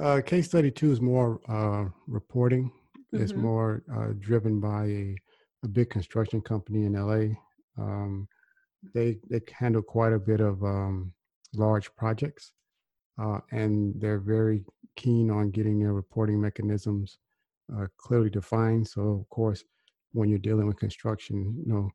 Uh, 0.00 0.22
case 0.24 0.46
study 0.46 0.70
two 0.70 0.90
is 0.90 1.00
more 1.00 1.40
uh, 1.48 1.90
reporting. 2.06 2.72
Mm-hmm. 3.12 3.22
It's 3.22 3.34
more 3.34 3.82
uh, 3.94 4.14
driven 4.18 4.58
by 4.58 4.86
a, 4.86 5.16
a 5.64 5.68
big 5.68 5.90
construction 5.90 6.40
company 6.40 6.86
in 6.86 6.94
LA. 6.94 7.34
Um, 7.82 8.26
they 8.94 9.18
they 9.30 9.40
handle 9.52 9.82
quite 9.82 10.12
a 10.12 10.18
bit 10.18 10.40
of 10.40 10.62
um, 10.62 11.12
large 11.54 11.94
projects, 11.96 12.52
uh, 13.20 13.38
and 13.50 13.94
they're 14.00 14.18
very 14.18 14.64
keen 14.96 15.30
on 15.30 15.50
getting 15.50 15.78
their 15.78 15.92
reporting 15.92 16.40
mechanisms 16.40 17.18
uh, 17.76 17.86
clearly 17.96 18.30
defined. 18.30 18.86
So 18.86 19.02
of 19.20 19.28
course, 19.30 19.64
when 20.12 20.28
you're 20.28 20.38
dealing 20.38 20.66
with 20.66 20.78
construction, 20.78 21.54
you 21.66 21.72
know 21.72 21.90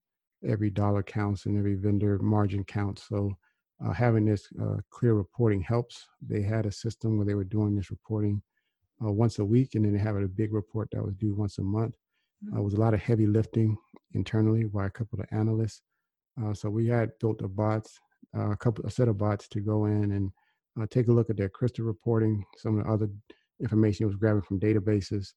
every 0.47 0.69
dollar 0.69 1.03
counts 1.03 1.45
and 1.45 1.57
every 1.57 1.75
vendor 1.75 2.19
margin 2.19 2.63
counts. 2.63 3.07
So 3.07 3.35
uh, 3.83 3.91
having 3.91 4.25
this 4.25 4.47
uh, 4.61 4.77
clear 4.89 5.13
reporting 5.13 5.61
helps. 5.61 6.07
They 6.21 6.41
had 6.41 6.65
a 6.65 6.71
system 6.71 7.17
where 7.17 7.25
they 7.25 7.35
were 7.35 7.43
doing 7.43 7.75
this 7.75 7.91
reporting 7.91 8.41
uh, 9.05 9.11
once 9.11 9.39
a 9.39 9.45
week, 9.45 9.75
and 9.75 9.85
then 9.85 9.93
they 9.93 9.99
had 9.99 10.15
a 10.15 10.27
big 10.27 10.53
report 10.53 10.89
that 10.91 11.03
was 11.03 11.15
due 11.15 11.35
once 11.35 11.57
a 11.57 11.63
month. 11.63 11.95
Mm-hmm. 12.45 12.57
it 12.57 12.61
was 12.61 12.73
a 12.73 12.79
lot 12.79 12.93
of 12.93 12.99
heavy 12.99 13.25
lifting 13.25 13.75
internally 14.13 14.63
by 14.63 14.85
a 14.85 14.91
couple 14.91 15.19
of 15.19 15.25
analysts. 15.31 15.81
Uh, 16.41 16.53
so 16.53 16.69
we 16.69 16.87
had 16.87 17.11
built 17.19 17.41
a 17.41 17.47
bots, 17.47 17.99
uh, 18.37 18.51
a 18.51 18.57
couple, 18.57 18.85
a 18.85 18.91
set 18.91 19.07
of 19.07 19.17
bots 19.17 19.47
to 19.47 19.59
go 19.59 19.85
in 19.85 20.11
and 20.11 20.31
uh, 20.79 20.85
take 20.89 21.07
a 21.07 21.11
look 21.11 21.29
at 21.29 21.37
their 21.37 21.49
crystal 21.49 21.85
reporting, 21.85 22.43
some 22.57 22.77
of 22.77 22.85
the 22.85 22.91
other 22.91 23.09
information 23.61 24.03
it 24.03 24.07
was 24.07 24.15
grabbing 24.15 24.41
from 24.41 24.59
databases, 24.59 25.33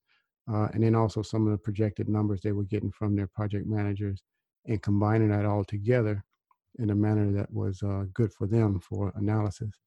uh, 0.53 0.69
and 0.75 0.83
then 0.83 0.95
also 0.95 1.23
some 1.23 1.47
of 1.47 1.53
the 1.53 1.59
projected 1.59 2.09
numbers 2.09 2.41
they 2.41 2.53
were 2.53 2.65
getting 2.65 2.93
from 2.93 3.17
their 3.17 3.29
project 3.29 3.67
managers, 3.67 4.23
and 4.67 4.83
combining 4.83 5.31
that 5.31 5.47
all 5.47 5.65
together 5.65 6.23
in 6.79 6.91
a 6.91 6.95
manner 6.95 7.33
that 7.33 7.51
was 7.53 7.83
uh, 7.83 8.05
good 8.13 8.33
for 8.33 8.47
them 8.47 8.79
for 8.81 9.13
analysis. 9.17 9.81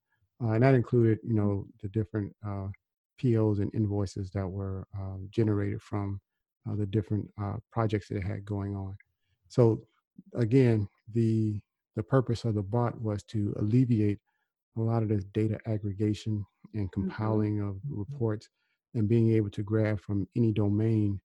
Uh, 0.44 0.52
and 0.52 0.64
that 0.64 0.74
included, 0.74 1.20
you 1.24 1.34
know, 1.34 1.66
the 1.82 1.90
different 1.90 2.34
POs 3.20 3.60
and 3.60 3.74
invoices 3.76 4.32
that 4.32 4.48
were 4.48 4.86
generated 5.30 5.82
from 5.82 6.20
the 6.76 6.86
different 6.88 7.30
projects 7.72 8.08
that 8.08 8.16
they 8.16 8.28
had 8.28 8.44
going 8.44 8.76
on. 8.76 8.98
So 9.48 9.84
again, 10.34 10.90
the 11.14 11.60
the 11.96 12.04
purpose 12.04 12.44
of 12.46 12.56
the 12.56 12.62
bot 12.62 13.00
was 13.00 13.24
to 13.24 13.54
alleviate 13.58 14.20
a 14.78 14.82
lot 14.82 15.04
of 15.04 15.10
this 15.10 15.26
data 15.26 15.60
aggregation 15.68 16.44
and 16.74 16.92
mm-hmm. 16.92 17.02
compiling 17.02 17.58
mm-hmm. 17.58 17.70
of 17.70 17.78
reports 17.88 18.50
and 18.96 19.08
being 19.08 19.32
able 19.34 19.50
to 19.50 19.64
grab 19.64 20.00
from 20.00 20.28
any 20.36 20.52
domain 20.52 21.20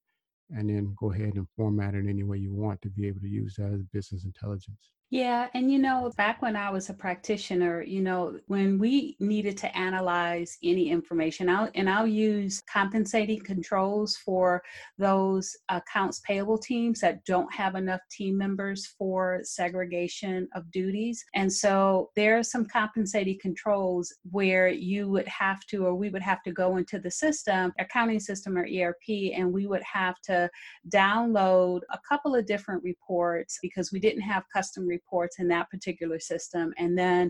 and 0.50 0.68
then 0.68 0.94
go 0.98 1.12
ahead 1.12 1.34
and 1.34 1.46
format 1.56 1.94
it 1.94 2.06
any 2.08 2.22
way 2.22 2.38
you 2.38 2.52
want 2.52 2.80
to 2.82 2.88
be 2.88 3.06
able 3.06 3.20
to 3.20 3.28
use 3.28 3.54
that 3.56 3.72
as 3.72 3.82
business 3.92 4.24
intelligence. 4.24 4.90
Yeah. 5.10 5.48
And, 5.54 5.72
you 5.72 5.78
know, 5.78 6.12
back 6.18 6.42
when 6.42 6.54
I 6.54 6.68
was 6.68 6.90
a 6.90 6.94
practitioner, 6.94 7.82
you 7.82 8.02
know, 8.02 8.38
when 8.46 8.78
we 8.78 9.16
needed 9.20 9.56
to 9.58 9.74
analyze 9.74 10.58
any 10.62 10.90
information, 10.90 11.48
I'll, 11.48 11.70
and 11.74 11.88
I'll 11.88 12.06
use 12.06 12.60
compensating 12.70 13.40
controls 13.40 14.16
for 14.16 14.62
those 14.98 15.56
accounts 15.70 16.20
payable 16.20 16.58
teams 16.58 17.00
that 17.00 17.24
don't 17.24 17.50
have 17.54 17.74
enough 17.74 18.02
team 18.10 18.36
members 18.36 18.84
for 18.98 19.40
segregation 19.44 20.46
of 20.54 20.70
duties. 20.70 21.24
And 21.34 21.50
so 21.50 22.10
there 22.14 22.36
are 22.38 22.42
some 22.42 22.66
compensating 22.66 23.38
controls 23.40 24.14
where 24.30 24.68
you 24.68 25.08
would 25.08 25.28
have 25.28 25.60
to, 25.70 25.86
or 25.86 25.94
we 25.94 26.10
would 26.10 26.20
have 26.20 26.42
to 26.42 26.52
go 26.52 26.76
into 26.76 26.98
the 26.98 27.10
system, 27.10 27.72
accounting 27.78 28.20
system 28.20 28.58
or 28.58 28.66
ERP, 28.66 29.32
and 29.34 29.50
we 29.50 29.66
would 29.66 29.84
have 29.90 30.20
to 30.24 30.50
download 30.90 31.80
a 31.92 31.98
couple 32.06 32.34
of 32.34 32.44
different 32.44 32.82
reports 32.82 33.58
because 33.62 33.90
we 33.90 34.00
didn't 34.00 34.20
have 34.20 34.44
custom 34.54 34.82
reports 34.82 34.97
reports 34.98 35.34
in 35.42 35.46
that 35.48 35.70
particular 35.74 36.18
system. 36.32 36.66
And 36.82 36.92
then 37.02 37.24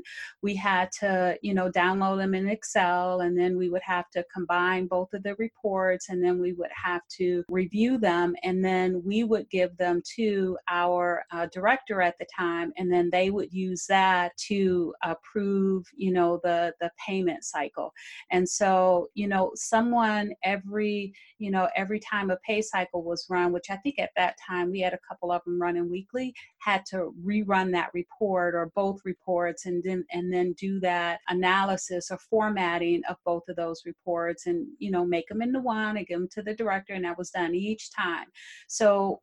we 0.47 0.53
had 0.71 0.87
to, 1.01 1.11
you 1.47 1.55
know, 1.55 1.69
download 1.83 2.19
them 2.19 2.35
in 2.39 2.49
Excel, 2.57 3.21
and 3.25 3.35
then 3.41 3.53
we 3.61 3.69
would 3.73 3.87
have 3.95 4.09
to 4.15 4.25
combine 4.37 4.85
both 4.97 5.11
of 5.17 5.23
the 5.23 5.35
reports, 5.47 6.05
and 6.11 6.19
then 6.25 6.37
we 6.45 6.53
would 6.59 6.75
have 6.89 7.03
to 7.19 7.27
review 7.61 7.93
them, 8.09 8.29
and 8.47 8.57
then 8.69 8.89
we 9.11 9.19
would 9.31 9.47
give 9.59 9.73
them 9.77 9.97
to 10.17 10.57
our 10.81 11.03
uh, 11.35 11.47
director 11.57 11.97
at 12.09 12.17
the 12.19 12.27
time, 12.45 12.69
and 12.79 12.89
then 12.93 13.07
they 13.11 13.29
would 13.37 13.53
use 13.53 13.83
that 13.87 14.29
to 14.49 14.95
approve, 15.13 15.83
you 16.05 16.13
know, 16.17 16.31
the 16.47 16.59
the 16.83 16.91
payment 17.07 17.43
cycle. 17.55 17.89
And 18.35 18.45
so, 18.59 19.09
you 19.21 19.29
know, 19.33 19.45
someone 19.55 20.27
every, 20.55 20.97
you 21.39 21.51
know, 21.55 21.65
every 21.83 22.01
time 22.11 22.31
a 22.31 22.39
pay 22.49 22.61
cycle 22.63 23.03
was 23.11 23.27
run, 23.35 23.53
which 23.53 23.71
I 23.75 23.77
think 23.83 23.97
at 23.99 24.17
that 24.21 24.35
time 24.49 24.67
we 24.71 24.81
had 24.87 24.95
a 24.95 25.05
couple 25.09 25.31
of 25.31 25.43
them 25.45 25.61
running 25.67 25.89
weekly, 25.97 26.29
had 26.69 26.83
to 26.91 26.99
rerun 27.31 27.58
run 27.59 27.71
that 27.73 27.91
report 27.95 28.55
or 28.55 28.71
both 28.75 29.00
reports 29.05 29.67
and 29.67 29.83
then 29.83 30.05
and 30.12 30.33
then 30.33 30.53
do 30.55 30.79
that 30.81 31.21
analysis 31.29 32.11
or 32.11 32.19
formatting 32.31 33.03
of 33.09 33.17
both 33.25 33.43
of 33.49 33.57
those 33.57 33.83
reports 33.85 34.47
and 34.47 34.67
you 34.79 34.91
know 34.91 35.05
make 35.05 35.29
them 35.29 35.43
into 35.43 35.61
one 35.61 35.97
and 35.97 36.07
give 36.07 36.19
them 36.19 36.29
to 36.31 36.43
the 36.43 36.55
director 36.55 36.95
and 36.95 37.05
that 37.05 37.19
was 37.19 37.31
done 37.31 37.55
each 37.55 37.91
time 37.93 38.27
so 38.69 39.21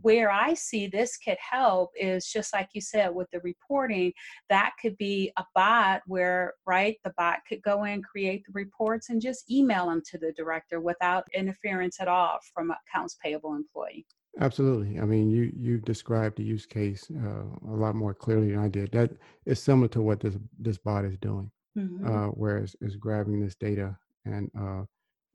where 0.00 0.30
I 0.30 0.54
see 0.54 0.86
this 0.86 1.18
could 1.18 1.36
help 1.38 1.90
is 1.94 2.26
just 2.26 2.54
like 2.54 2.70
you 2.72 2.80
said 2.80 3.14
with 3.14 3.30
the 3.32 3.40
reporting, 3.40 4.14
that 4.48 4.72
could 4.80 4.96
be 4.96 5.30
a 5.36 5.44
bot 5.54 6.00
where, 6.06 6.54
right, 6.66 6.96
the 7.04 7.12
bot 7.18 7.40
could 7.46 7.60
go 7.60 7.84
in, 7.84 8.02
create 8.02 8.42
the 8.46 8.52
reports, 8.54 9.10
and 9.10 9.20
just 9.20 9.50
email 9.50 9.90
them 9.90 10.00
to 10.10 10.16
the 10.16 10.32
director 10.32 10.80
without 10.80 11.24
interference 11.34 12.00
at 12.00 12.08
all 12.08 12.38
from 12.54 12.70
accounts 12.70 13.18
payable 13.22 13.54
employee. 13.54 14.06
Absolutely. 14.40 15.00
I 15.00 15.04
mean, 15.04 15.30
you 15.30 15.52
you 15.56 15.78
described 15.78 16.36
the 16.36 16.44
use 16.44 16.66
case 16.66 17.10
uh, 17.10 17.44
a 17.72 17.74
lot 17.74 17.96
more 17.96 18.14
clearly 18.14 18.52
than 18.52 18.60
I 18.60 18.68
did. 18.68 18.92
That 18.92 19.10
is 19.46 19.60
similar 19.60 19.88
to 19.88 20.02
what 20.02 20.20
this 20.20 20.36
this 20.58 20.78
bot 20.78 21.04
is 21.04 21.16
doing, 21.18 21.50
mm-hmm. 21.76 22.06
uh, 22.06 22.26
where 22.28 22.58
it's, 22.58 22.76
it's, 22.80 22.96
grabbing 22.96 23.40
this 23.40 23.56
data 23.56 23.96
and 24.24 24.50
uh, 24.58 24.82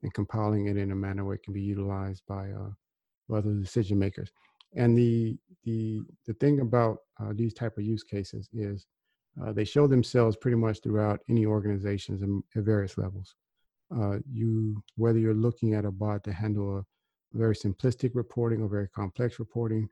and 0.02 0.14
compiling 0.14 0.66
it 0.66 0.78
in 0.78 0.90
a 0.90 0.96
manner 0.96 1.24
where 1.24 1.34
it 1.34 1.42
can 1.42 1.52
be 1.52 1.60
utilized 1.60 2.22
by 2.26 2.50
uh, 2.50 3.34
other 3.34 3.52
decision 3.52 3.98
makers. 3.98 4.30
And 4.74 4.96
the 4.96 5.36
the 5.64 6.00
the 6.26 6.34
thing 6.34 6.60
about 6.60 6.98
uh, 7.20 7.32
these 7.34 7.52
type 7.52 7.76
of 7.76 7.84
use 7.84 8.04
cases 8.04 8.48
is 8.54 8.86
uh, 9.42 9.52
they 9.52 9.64
show 9.64 9.86
themselves 9.86 10.36
pretty 10.36 10.56
much 10.56 10.80
throughout 10.82 11.20
any 11.28 11.44
organizations 11.44 12.22
at 12.56 12.64
various 12.64 12.96
levels. 12.96 13.34
you 14.32 14.82
whether 14.96 15.18
you're 15.18 15.34
looking 15.34 15.74
at 15.74 15.84
a 15.84 15.90
bot 15.90 16.24
to 16.24 16.32
handle 16.32 16.78
a 16.78 16.84
very 17.34 17.54
simplistic 17.54 18.12
reporting 18.14 18.62
or 18.62 18.68
very 18.68 18.88
complex 18.88 19.38
reporting, 19.38 19.88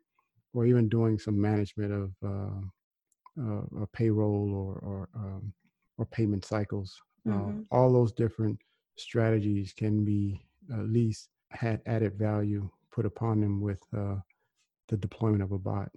or 0.54 0.66
even 0.66 0.88
doing 0.88 1.18
some 1.18 1.40
management 1.40 1.92
of 1.92 2.10
uh, 2.24 3.42
uh, 3.42 3.86
payroll 3.92 4.52
or 4.54 4.78
or, 4.88 5.08
um, 5.14 5.52
or 5.98 6.06
payment 6.06 6.44
cycles. 6.44 7.00
Uh, 7.28 7.32
mm-hmm. 7.32 7.60
all 7.70 7.92
those 7.92 8.12
different 8.12 8.58
strategies 8.96 9.72
can 9.72 10.04
be 10.04 10.40
at 10.72 10.88
least 10.88 11.28
had 11.50 11.80
added 11.86 12.14
value 12.14 12.68
put 12.90 13.06
upon 13.06 13.40
them 13.40 13.60
with 13.60 13.80
uh, 13.96 14.16
the 14.88 14.96
deployment 14.96 15.42
of 15.42 15.52
a 15.52 15.58
bot. 15.58 15.90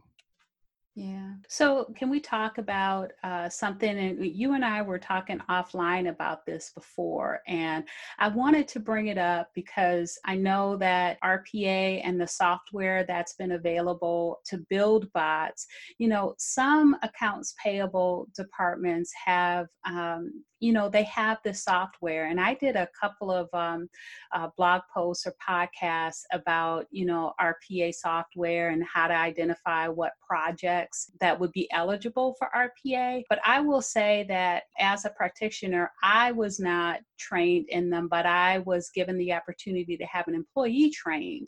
Yeah. 0.98 1.34
So, 1.50 1.94
can 1.98 2.10
we 2.10 2.22
talk 2.22 2.58
about 2.58 3.12
uh, 3.22 3.50
something? 3.50 3.98
And 3.98 4.26
you 4.26 4.54
and 4.54 4.64
I 4.64 4.82
were 4.82 4.98
talking 4.98 5.40
offline 5.50 6.08
about 6.08 6.46
this 6.46 6.72
before, 6.74 7.42
and 7.50 7.84
I 8.18 8.30
wanted 8.30 8.70
to 8.70 8.80
bring 8.80 9.08
it 9.08 9.18
up 9.18 9.50
because 9.54 10.18
I 10.24 10.38
know 10.38 10.78
that 10.78 11.20
RPA 11.22 12.02
and 12.06 12.20
the 12.20 12.28
software 12.28 13.04
that's 13.04 13.34
been 13.34 13.52
available 13.52 14.40
to 14.46 14.66
build 14.70 15.12
bots, 15.12 15.68
you 15.98 16.08
know, 16.08 16.34
some 16.38 16.96
accounts 17.04 17.54
payable 17.62 18.30
departments 18.34 19.12
have 19.26 19.68
um, 19.86 20.46
you 20.66 20.74
know 20.74 20.90
they 20.90 21.04
have 21.04 21.38
the 21.44 21.54
software 21.54 22.26
and 22.26 22.42
i 22.42 22.56
did 22.56 22.76
a 22.76 22.90
couple 23.00 23.32
of 23.32 23.48
um, 23.54 23.88
uh, 24.34 24.48
blog 24.58 24.82
posts 24.92 25.28
or 25.28 25.36
podcasts 25.48 26.24
about 26.34 26.88
you 26.90 27.06
know 27.06 27.34
rpa 27.40 27.94
software 27.94 28.70
and 28.70 28.84
how 28.92 29.08
to 29.08 29.14
identify 29.14 29.88
what 29.88 30.14
projects 30.28 31.12
that 31.22 31.40
would 31.40 31.52
be 31.52 31.70
eligible 31.72 32.36
for 32.40 32.50
rpa 32.56 33.22
but 33.30 33.40
i 33.46 33.60
will 33.60 33.82
say 33.82 34.26
that 34.28 34.64
as 34.80 35.06
a 35.06 35.10
practitioner 35.12 35.92
i 36.02 36.32
was 36.32 36.60
not 36.60 37.00
trained 37.20 37.68
in 37.70 37.90
them 37.90 38.08
but 38.08 38.26
i 38.26 38.58
was 38.60 38.90
given 38.90 39.18
the 39.18 39.32
opportunity 39.32 39.96
to 39.96 40.06
have 40.06 40.28
an 40.28 40.36
employee 40.36 40.90
trained. 40.90 41.48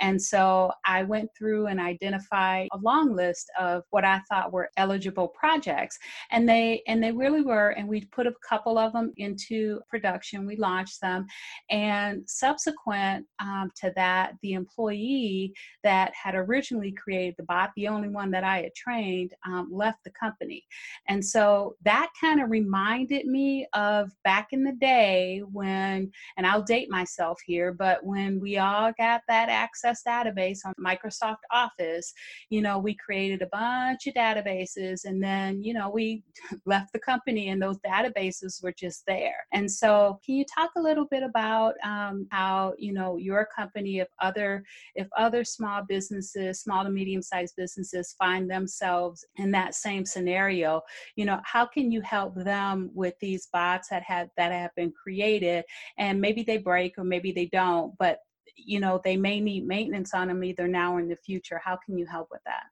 And 0.00 0.20
so 0.20 0.72
i 0.86 1.02
went 1.02 1.28
through 1.36 1.66
and 1.66 1.78
identified 1.78 2.68
a 2.72 2.78
long 2.78 3.14
list 3.14 3.50
of 3.60 3.82
what 3.90 4.04
i 4.04 4.20
thought 4.28 4.52
were 4.52 4.70
eligible 4.78 5.28
projects 5.28 5.98
and 6.30 6.48
they 6.48 6.82
and 6.86 7.02
they 7.02 7.12
really 7.12 7.42
were 7.42 7.70
and 7.70 7.86
we 7.86 8.04
put 8.06 8.26
a 8.26 8.32
couple 8.54 8.78
of 8.78 8.92
them 8.92 9.12
into 9.16 9.80
production. 9.88 10.46
We 10.46 10.56
launched 10.56 11.00
them. 11.00 11.26
And 11.70 12.22
subsequent 12.26 13.26
um, 13.40 13.70
to 13.80 13.92
that, 13.96 14.34
the 14.42 14.52
employee 14.52 15.52
that 15.82 16.12
had 16.14 16.34
originally 16.34 16.92
created 16.92 17.34
the 17.36 17.44
bot, 17.44 17.70
the 17.76 17.88
only 17.88 18.08
one 18.08 18.30
that 18.30 18.44
I 18.44 18.62
had 18.62 18.74
trained, 18.74 19.32
um, 19.46 19.68
left 19.72 20.04
the 20.04 20.10
company. 20.10 20.64
And 21.08 21.24
so 21.24 21.74
that 21.84 22.10
kind 22.20 22.40
of 22.40 22.50
reminded 22.50 23.26
me 23.26 23.66
of 23.72 24.10
back 24.22 24.48
in 24.52 24.62
the 24.62 24.72
day 24.72 25.42
when, 25.52 26.12
and 26.36 26.46
I'll 26.46 26.62
date 26.62 26.90
myself 26.90 27.40
here, 27.44 27.72
but 27.72 28.04
when 28.04 28.38
we 28.40 28.58
all 28.58 28.92
got 28.96 29.22
that 29.28 29.48
access 29.48 30.02
database 30.06 30.60
on 30.64 30.74
Microsoft 30.80 31.42
Office, 31.50 32.12
you 32.50 32.60
know, 32.60 32.78
we 32.78 32.94
created 32.94 33.42
a 33.42 33.46
bunch 33.46 34.06
of 34.06 34.14
databases 34.14 35.04
and 35.04 35.22
then, 35.22 35.60
you 35.60 35.74
know, 35.74 35.90
we 35.90 36.22
left 36.66 36.92
the 36.92 36.98
company 37.00 37.48
and 37.48 37.60
those 37.60 37.78
databases 37.78 38.33
were 38.62 38.72
just 38.72 39.04
there. 39.06 39.46
And 39.52 39.70
so, 39.70 40.20
can 40.24 40.34
you 40.34 40.44
talk 40.44 40.70
a 40.76 40.80
little 40.80 41.06
bit 41.06 41.22
about 41.22 41.74
um, 41.84 42.26
how 42.30 42.74
you 42.78 42.92
know 42.92 43.16
your 43.16 43.46
company, 43.46 43.98
if 43.98 44.08
other 44.20 44.64
if 44.94 45.08
other 45.16 45.44
small 45.44 45.82
businesses, 45.86 46.60
small 46.60 46.84
to 46.84 46.90
medium 46.90 47.22
sized 47.22 47.54
businesses, 47.56 48.14
find 48.18 48.50
themselves 48.50 49.24
in 49.36 49.50
that 49.52 49.74
same 49.74 50.04
scenario, 50.04 50.82
you 51.16 51.24
know, 51.24 51.40
how 51.44 51.66
can 51.66 51.90
you 51.90 52.00
help 52.00 52.34
them 52.34 52.90
with 52.94 53.14
these 53.20 53.48
bots 53.52 53.88
that 53.88 54.02
have 54.02 54.28
that 54.36 54.52
have 54.52 54.74
been 54.76 54.92
created, 54.92 55.64
and 55.98 56.20
maybe 56.20 56.42
they 56.42 56.58
break 56.58 56.98
or 56.98 57.04
maybe 57.04 57.32
they 57.32 57.46
don't, 57.46 57.92
but 57.98 58.18
you 58.56 58.80
know 58.80 59.00
they 59.02 59.16
may 59.16 59.40
need 59.40 59.66
maintenance 59.66 60.14
on 60.14 60.28
them 60.28 60.44
either 60.44 60.68
now 60.68 60.94
or 60.94 61.00
in 61.00 61.08
the 61.08 61.16
future. 61.16 61.60
How 61.64 61.78
can 61.84 61.98
you 61.98 62.06
help 62.06 62.28
with 62.30 62.42
that? 62.44 62.64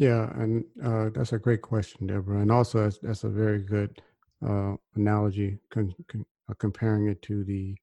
Yeah, 0.00 0.30
and 0.34 0.64
uh, 0.82 1.10
that's 1.10 1.34
a 1.34 1.38
great 1.38 1.60
question, 1.60 2.06
Debra. 2.06 2.40
And 2.40 2.50
also, 2.50 2.84
that's, 2.84 2.98
that's 2.98 3.24
a 3.24 3.28
very 3.28 3.58
good 3.58 4.00
uh, 4.46 4.74
analogy, 4.96 5.58
con- 5.70 5.94
con- 6.08 6.26
uh, 6.48 6.54
comparing 6.54 7.08
it 7.08 7.20
to 7.22 7.44
the 7.44 7.76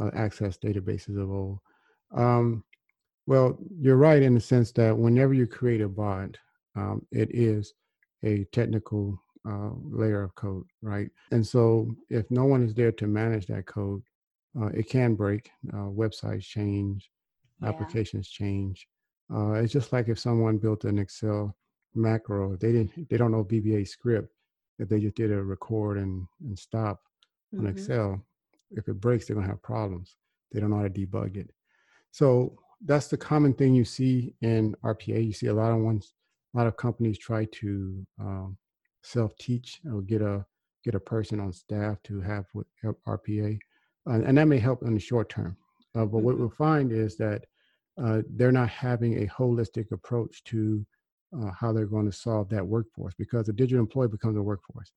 uh, 0.00 0.10
access 0.14 0.56
databases 0.56 1.20
of 1.20 1.30
old. 1.30 1.58
Um, 2.14 2.64
well, 3.26 3.58
you're 3.80 3.96
right 3.96 4.22
in 4.22 4.34
the 4.34 4.40
sense 4.40 4.70
that 4.72 4.96
whenever 4.96 5.34
you 5.34 5.46
create 5.46 5.80
a 5.80 5.88
bot, 5.88 6.36
um, 6.76 7.04
it 7.10 7.28
is 7.34 7.74
a 8.22 8.44
technical 8.52 9.20
uh, 9.48 9.70
layer 9.82 10.22
of 10.22 10.34
code, 10.34 10.64
right? 10.82 11.10
And 11.32 11.44
so 11.44 11.94
if 12.08 12.30
no 12.30 12.44
one 12.44 12.62
is 12.62 12.74
there 12.74 12.92
to 12.92 13.06
manage 13.06 13.46
that 13.46 13.66
code, 13.66 14.02
uh, 14.60 14.66
it 14.66 14.88
can 14.88 15.14
break. 15.14 15.50
Uh, 15.72 15.88
websites 15.88 16.44
change, 16.44 17.10
yeah. 17.60 17.68
applications 17.68 18.28
change. 18.28 18.86
it's 19.30 19.72
just 19.72 19.92
like 19.92 20.08
if 20.08 20.18
someone 20.18 20.58
built 20.58 20.84
an 20.84 20.98
Excel 20.98 21.56
macro, 21.94 22.56
they 22.56 22.72
didn't, 22.72 23.08
they 23.08 23.16
don't 23.16 23.32
know 23.32 23.44
VBA 23.44 23.88
script, 23.88 24.32
if 24.78 24.88
they 24.88 25.00
just 25.00 25.16
did 25.16 25.32
a 25.32 25.42
record 25.42 25.98
and, 25.98 26.26
and 26.40 26.58
stop 26.58 27.02
mm-hmm. 27.54 27.66
on 27.66 27.72
Excel, 27.72 28.24
if 28.72 28.88
it 28.88 29.00
breaks, 29.00 29.26
they're 29.26 29.36
gonna 29.36 29.46
have 29.46 29.62
problems. 29.62 30.16
They 30.52 30.60
don't 30.60 30.70
know 30.70 30.76
how 30.76 30.82
to 30.82 30.90
debug 30.90 31.36
it. 31.36 31.50
So 32.10 32.56
that's 32.84 33.08
the 33.08 33.16
common 33.16 33.54
thing 33.54 33.74
you 33.74 33.84
see 33.84 34.34
in 34.42 34.74
RPA. 34.84 35.24
You 35.24 35.32
see 35.32 35.46
a 35.46 35.54
lot 35.54 35.72
of 35.72 35.78
ones, 35.78 36.14
a 36.54 36.58
lot 36.58 36.66
of 36.66 36.76
companies 36.76 37.18
try 37.18 37.46
to 37.46 38.06
um, 38.20 38.56
self-teach 39.02 39.80
or 39.92 40.02
get 40.02 40.22
a 40.22 40.44
get 40.84 40.94
a 40.94 41.00
person 41.00 41.40
on 41.40 41.52
staff 41.52 42.00
to 42.04 42.20
have 42.20 42.44
with 42.54 42.66
RPA, 43.08 43.58
uh, 44.08 44.12
and 44.12 44.38
that 44.38 44.46
may 44.46 44.58
help 44.58 44.82
in 44.82 44.94
the 44.94 45.00
short 45.00 45.28
term. 45.28 45.56
Uh, 45.94 46.04
but 46.04 46.18
mm-hmm. 46.18 46.26
what 46.26 46.38
we'll 46.38 46.50
find 46.50 46.92
is 46.92 47.16
that 47.16 47.44
uh, 48.02 48.20
they're 48.34 48.52
not 48.52 48.68
having 48.68 49.22
a 49.22 49.26
holistic 49.26 49.90
approach 49.90 50.44
to 50.44 50.84
uh, 51.34 51.50
how 51.50 51.72
they're 51.72 51.86
going 51.86 52.10
to 52.10 52.16
solve 52.16 52.48
that 52.50 52.66
workforce 52.66 53.14
because 53.14 53.48
a 53.48 53.52
digital 53.52 53.80
employee 53.80 54.08
becomes 54.08 54.36
a 54.36 54.42
workforce, 54.42 54.92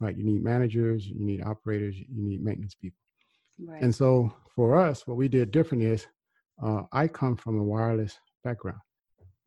right? 0.00 0.16
You 0.16 0.24
need 0.24 0.42
managers, 0.42 1.06
you 1.06 1.24
need 1.24 1.42
operators, 1.42 1.96
you 1.96 2.06
need 2.22 2.42
maintenance 2.42 2.74
people. 2.74 2.98
Right. 3.64 3.82
And 3.82 3.94
so 3.94 4.32
for 4.54 4.76
us, 4.76 5.06
what 5.06 5.16
we 5.16 5.28
did 5.28 5.50
different 5.50 5.84
is 5.84 6.06
uh, 6.62 6.82
I 6.92 7.08
come 7.08 7.36
from 7.36 7.58
a 7.58 7.62
wireless 7.62 8.18
background. 8.42 8.80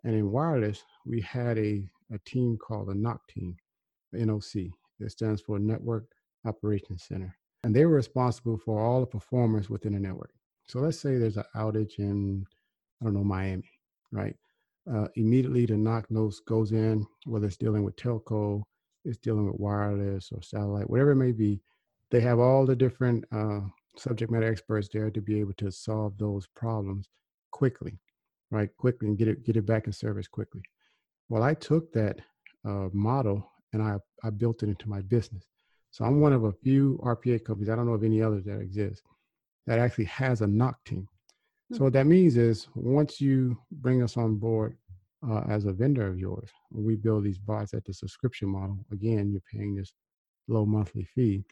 And 0.04 0.16
in 0.16 0.32
wireless, 0.32 0.84
we 1.06 1.22
had 1.22 1.58
a, 1.58 1.84
a 2.14 2.18
team 2.26 2.58
called 2.58 2.90
a 2.90 2.94
NOC 2.94 3.20
team, 3.30 3.58
NOC. 4.14 4.72
That 5.00 5.12
stands 5.12 5.42
for 5.42 5.60
Network 5.60 6.06
Operations 6.46 7.04
Center. 7.04 7.36
And 7.64 7.76
they 7.76 7.86
were 7.86 7.96
responsible 7.96 8.58
for 8.58 8.80
all 8.80 9.02
the 9.02 9.06
performers 9.06 9.70
within 9.70 9.94
the 9.94 10.00
network. 10.00 10.32
So 10.68 10.80
let's 10.80 11.00
say 11.00 11.18
there's 11.18 11.38
an 11.38 11.44
outage 11.56 12.00
in, 12.00 12.46
I 13.02 13.06
don't 13.06 13.14
know, 13.14 13.24
Miami, 13.24 13.70
right? 14.12 14.36
Uh, 14.92 15.08
immediately 15.16 15.66
the 15.66 15.74
NOC 15.74 16.06
knows 16.10 16.40
goes 16.42 16.72
in, 16.72 17.06
whether 17.26 17.48
it's 17.48 17.58
dealing 17.58 17.84
with 17.84 17.96
telco, 17.96 18.64
it's 19.04 19.18
dealing 19.18 19.46
with 19.46 19.60
wireless 19.60 20.32
or 20.32 20.42
satellite, 20.42 20.90
whatever 20.90 21.12
it 21.12 21.16
may 21.16 21.32
be. 21.32 21.62
They 22.10 22.22
have 22.22 22.40
all 22.40 22.66
the 22.66 22.76
different 22.76 23.26
uh, 23.32 23.62
subject 23.98 24.32
matter 24.32 24.50
experts 24.50 24.88
there 24.92 25.12
to 25.12 25.22
be 25.22 25.40
able 25.40 25.54
to 25.54 25.72
solve 25.72 26.18
those 26.18 26.48
problems 26.56 27.10
quickly, 27.52 28.00
right? 28.52 28.70
Quickly 28.78 29.10
and 29.10 29.18
get 29.18 29.28
it 29.28 29.44
get 29.44 29.58
it 29.58 29.66
back 29.66 29.88
in 29.88 29.94
service 29.94 30.28
quickly. 30.28 30.62
Well, 31.30 31.44
I 31.44 31.54
took 31.54 31.92
that 31.94 32.20
uh, 32.66 32.88
model 32.94 33.52
and 33.74 33.82
I 33.82 33.98
I 34.24 34.30
built 34.30 34.64
it 34.64 34.70
into 34.70 34.90
my 34.90 35.02
business. 35.02 35.44
So 35.92 36.06
I'm 36.06 36.22
one 36.22 36.34
of 36.34 36.44
a 36.44 36.52
few 36.52 37.00
RPA 37.04 37.44
companies. 37.44 37.70
I 37.70 37.76
don't 37.76 37.88
know 37.88 37.94
of 37.94 38.04
any 38.04 38.22
others 38.22 38.46
that 38.46 38.60
exist 38.60 39.02
that 39.66 39.80
actually 39.80 40.06
has 40.06 40.42
a 40.42 40.46
NOC 40.46 40.76
team. 40.86 41.08
So 41.74 41.84
what 41.84 41.94
that 41.94 42.08
means 42.08 42.38
is 42.38 42.68
once 42.76 43.20
you 43.20 43.58
bring 43.72 44.02
us 44.02 44.16
on 44.16 44.36
board 44.36 44.78
uh, 45.28 45.42
as 45.50 45.66
a 45.66 45.74
vendor 45.74 46.08
of 46.08 46.18
yours, 46.18 46.50
we 46.72 46.96
build 46.96 47.26
these 47.26 47.38
bots 47.38 47.74
at 47.74 47.84
the 47.84 47.94
subscription 47.94 48.48
model. 48.48 48.80
Again, 48.92 49.32
you're 49.32 49.42
paying 49.52 49.76
this 49.76 49.92
low 50.48 50.66
monthly 50.66 51.04
fee. 51.04 51.44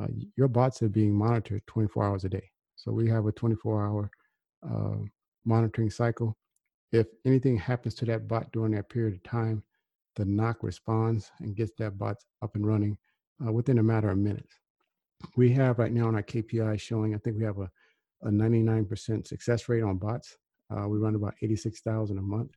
Uh, 0.00 0.06
your 0.36 0.48
bots 0.48 0.82
are 0.82 0.88
being 0.88 1.12
monitored 1.12 1.66
24 1.66 2.04
hours 2.04 2.24
a 2.24 2.30
day. 2.30 2.50
So 2.76 2.90
we 2.90 3.06
have 3.10 3.26
a 3.26 3.32
24 3.32 3.86
hour 3.86 4.10
uh, 4.66 4.96
monitoring 5.44 5.90
cycle. 5.90 6.38
If 6.92 7.08
anything 7.26 7.58
happens 7.58 7.94
to 7.96 8.06
that 8.06 8.26
bot 8.26 8.50
during 8.52 8.72
that 8.72 8.88
period 8.88 9.14
of 9.14 9.22
time, 9.22 9.62
the 10.16 10.24
NOC 10.24 10.56
responds 10.62 11.30
and 11.40 11.54
gets 11.54 11.72
that 11.78 11.98
bot 11.98 12.16
up 12.42 12.54
and 12.56 12.66
running 12.66 12.96
uh, 13.46 13.52
within 13.52 13.78
a 13.78 13.82
matter 13.82 14.10
of 14.10 14.18
minutes. 14.18 14.54
We 15.36 15.50
have 15.52 15.78
right 15.78 15.92
now 15.92 16.08
on 16.08 16.14
our 16.14 16.22
KPI 16.22 16.80
showing, 16.80 17.14
I 17.14 17.18
think 17.18 17.36
we 17.36 17.44
have 17.44 17.58
a 17.58 17.70
a 18.22 18.28
99% 18.28 19.26
success 19.26 19.68
rate 19.68 19.82
on 19.82 19.96
bots. 19.96 20.36
Uh, 20.70 20.86
we 20.86 20.98
run 20.98 21.14
about 21.14 21.34
86,000 21.42 22.18
a 22.18 22.22
month. 22.22 22.52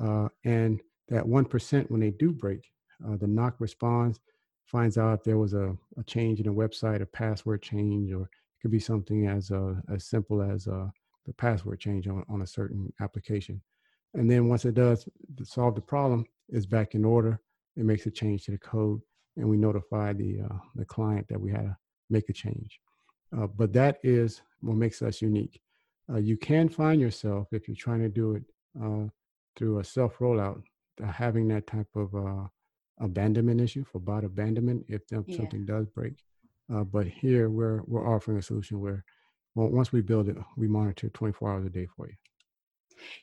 Uh, 0.00 0.28
and 0.44 0.80
that 1.08 1.24
1% 1.24 1.90
when 1.90 2.00
they 2.00 2.10
do 2.10 2.32
break, 2.32 2.70
uh, 3.06 3.16
the 3.16 3.26
NOC 3.26 3.54
responds, 3.58 4.20
finds 4.64 4.98
out 4.98 5.24
there 5.24 5.38
was 5.38 5.54
a, 5.54 5.76
a, 5.96 6.02
change 6.06 6.40
in 6.40 6.48
a 6.48 6.52
website, 6.52 7.00
a 7.00 7.06
password 7.06 7.62
change, 7.62 8.12
or 8.12 8.22
it 8.22 8.28
could 8.60 8.70
be 8.70 8.80
something 8.80 9.26
as 9.26 9.50
uh, 9.50 9.74
as 9.92 10.04
simple 10.04 10.42
as 10.42 10.66
uh, 10.66 10.88
the 11.24 11.32
password 11.34 11.78
change 11.78 12.08
on, 12.08 12.24
on 12.28 12.42
a 12.42 12.46
certain 12.46 12.92
application. 13.00 13.60
And 14.14 14.30
then 14.30 14.48
once 14.48 14.64
it 14.64 14.74
does 14.74 15.08
solve 15.44 15.74
the 15.74 15.80
problem, 15.80 16.24
it's 16.48 16.66
back 16.66 16.94
in 16.94 17.04
order. 17.04 17.40
It 17.76 17.84
makes 17.84 18.06
a 18.06 18.10
change 18.10 18.44
to 18.44 18.50
the 18.50 18.58
code, 18.58 19.00
and 19.36 19.48
we 19.48 19.56
notify 19.56 20.12
the 20.12 20.40
uh, 20.50 20.58
the 20.74 20.84
client 20.84 21.28
that 21.28 21.40
we 21.40 21.50
had 21.50 21.62
to 21.62 21.76
make 22.10 22.28
a 22.28 22.32
change. 22.32 22.80
But 23.56 23.72
that 23.74 23.98
is 24.02 24.40
what 24.60 24.76
makes 24.76 25.02
us 25.02 25.22
unique. 25.22 25.60
Uh, 26.10 26.18
you 26.18 26.36
can 26.36 26.68
find 26.68 27.00
yourself 27.00 27.48
if 27.52 27.66
you're 27.68 27.76
trying 27.76 28.00
to 28.00 28.08
do 28.08 28.32
it 28.32 28.44
uh, 28.82 29.06
through 29.56 29.78
a 29.80 29.84
self 29.84 30.18
rollout, 30.18 30.62
uh, 31.02 31.06
having 31.10 31.48
that 31.48 31.66
type 31.66 31.88
of 31.94 32.14
uh, 32.14 32.46
abandonment 33.00 33.60
issue 33.60 33.84
for 33.84 33.98
bot 33.98 34.24
abandonment 34.24 34.84
if 34.88 35.02
Yeah. 35.26 35.36
something 35.36 35.64
does 35.66 35.86
break. 35.88 36.14
Uh, 36.72 36.84
but 36.84 37.06
here 37.06 37.48
we're 37.50 37.82
we're 37.86 38.06
offering 38.08 38.38
a 38.38 38.42
solution 38.42 38.80
where 38.80 39.04
well, 39.54 39.68
once 39.68 39.90
we 39.92 40.02
build 40.02 40.28
it, 40.28 40.36
we 40.56 40.68
monitor 40.68 41.08
24 41.08 41.50
hours 41.50 41.66
a 41.66 41.70
day 41.70 41.86
for 41.96 42.08
you. 42.08 42.14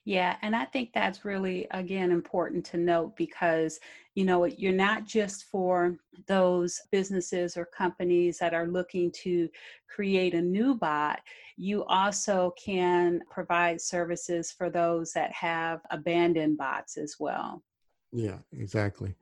Yeah, 0.05 0.37
and 0.41 0.55
I 0.55 0.65
think 0.65 0.91
that's 0.93 1.25
really, 1.25 1.67
again, 1.71 2.11
important 2.11 2.65
to 2.65 2.77
note 2.77 3.15
because, 3.15 3.79
you 4.15 4.25
know, 4.25 4.45
you're 4.45 4.71
not 4.71 5.05
just 5.05 5.45
for 5.45 5.97
those 6.27 6.79
businesses 6.91 7.57
or 7.57 7.65
companies 7.65 8.37
that 8.39 8.53
are 8.53 8.67
looking 8.67 9.11
to 9.23 9.49
create 9.87 10.33
a 10.33 10.41
new 10.41 10.75
bot, 10.75 11.19
you 11.57 11.83
also 11.85 12.53
can 12.63 13.21
provide 13.29 13.79
services 13.79 14.51
for 14.51 14.69
those 14.69 15.11
that 15.13 15.31
have 15.31 15.81
abandoned 15.91 16.57
bots 16.57 16.97
as 16.97 17.15
well. 17.19 17.63
Yeah, 18.11 18.37
exactly. 18.51 19.15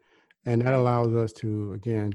And 0.46 0.62
that 0.62 0.74
allows 0.74 1.14
us 1.16 1.32
to, 1.34 1.74
again, 1.74 2.14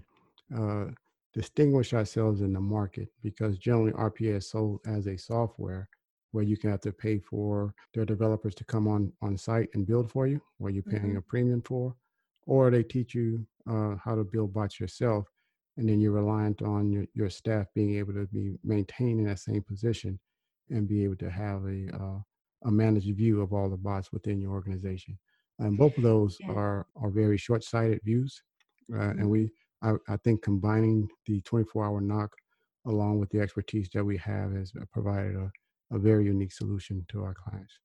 uh, 0.57 0.87
distinguish 1.33 1.93
ourselves 1.93 2.41
in 2.41 2.53
the 2.53 2.61
market 2.61 3.09
because 3.23 3.59
generally 3.59 3.93
RPA 3.93 4.37
is 4.37 4.51
sold 4.51 4.81
as 4.87 5.07
a 5.07 5.17
software 5.17 5.89
where 6.37 6.45
you 6.45 6.59
can 6.59 6.71
have 6.71 6.83
to 6.83 6.93
pay 6.93 7.19
for 7.19 7.75
their 7.95 8.05
developers 8.05 8.55
to 8.55 8.63
come 8.65 8.87
on 8.87 9.11
on 9.23 9.39
site 9.39 9.71
and 9.73 9.87
build 9.87 10.11
for 10.11 10.27
you, 10.27 10.39
where 10.59 10.71
you're 10.71 10.83
paying 10.83 11.13
hmm 11.13 11.17
a 11.17 11.23
premium 11.23 11.63
for, 11.63 11.97
or 12.47 12.71
they 12.71 12.83
teach 12.83 13.15
you 13.15 13.47
uh, 13.71 13.95
how 14.05 14.15
to 14.15 14.23
build 14.23 14.53
bots 14.53 14.79
yourself, 14.79 15.25
and 15.79 15.89
then 15.89 15.99
you're 15.99 16.13
reliant 16.23 16.61
on 16.61 16.93
your, 16.93 17.07
your 17.15 17.31
staff 17.31 17.67
being 17.75 17.97
able 17.97 18.13
to 18.13 18.27
be 18.27 18.59
maintained 18.63 19.19
in 19.21 19.27
that 19.27 19.39
same 19.39 19.63
position 19.63 20.21
and 20.69 20.87
be 20.87 21.03
able 21.05 21.17
to 21.17 21.31
have 21.31 21.65
a 21.65 21.89
uh, 22.03 22.19
a 22.65 22.71
managed 22.71 23.17
view 23.17 23.41
of 23.41 23.55
all 23.55 23.71
the 23.71 23.77
bots 23.89 24.13
within 24.13 24.39
your 24.39 24.53
organization. 24.53 25.19
And 25.59 25.79
both 25.79 25.97
of 25.97 26.05
those 26.05 26.39
Yeah. 26.39 26.55
are 26.55 26.87
are 27.03 27.11
very 27.23 27.39
short-sighted 27.39 28.01
views, 28.05 28.43
uh, 28.95 29.13
and 29.19 29.27
hmm 29.27 29.31
we 29.31 29.51
I, 29.83 29.91
I 30.15 30.17
think 30.19 30.43
combining 30.43 31.09
the 31.27 31.41
24-hour 31.43 32.01
NOC 32.03 32.29
along 32.87 33.19
with 33.21 33.31
the 33.31 33.41
expertise 33.41 33.89
that 33.95 34.05
we 34.05 34.17
have 34.19 34.53
has 34.53 34.73
provided 34.93 35.35
a, 35.37 35.51
a 35.93 35.99
very 35.99 36.25
unique 36.25 36.53
solution 36.53 37.05
to 37.09 37.23
our 37.23 37.35
clients. 37.35 37.79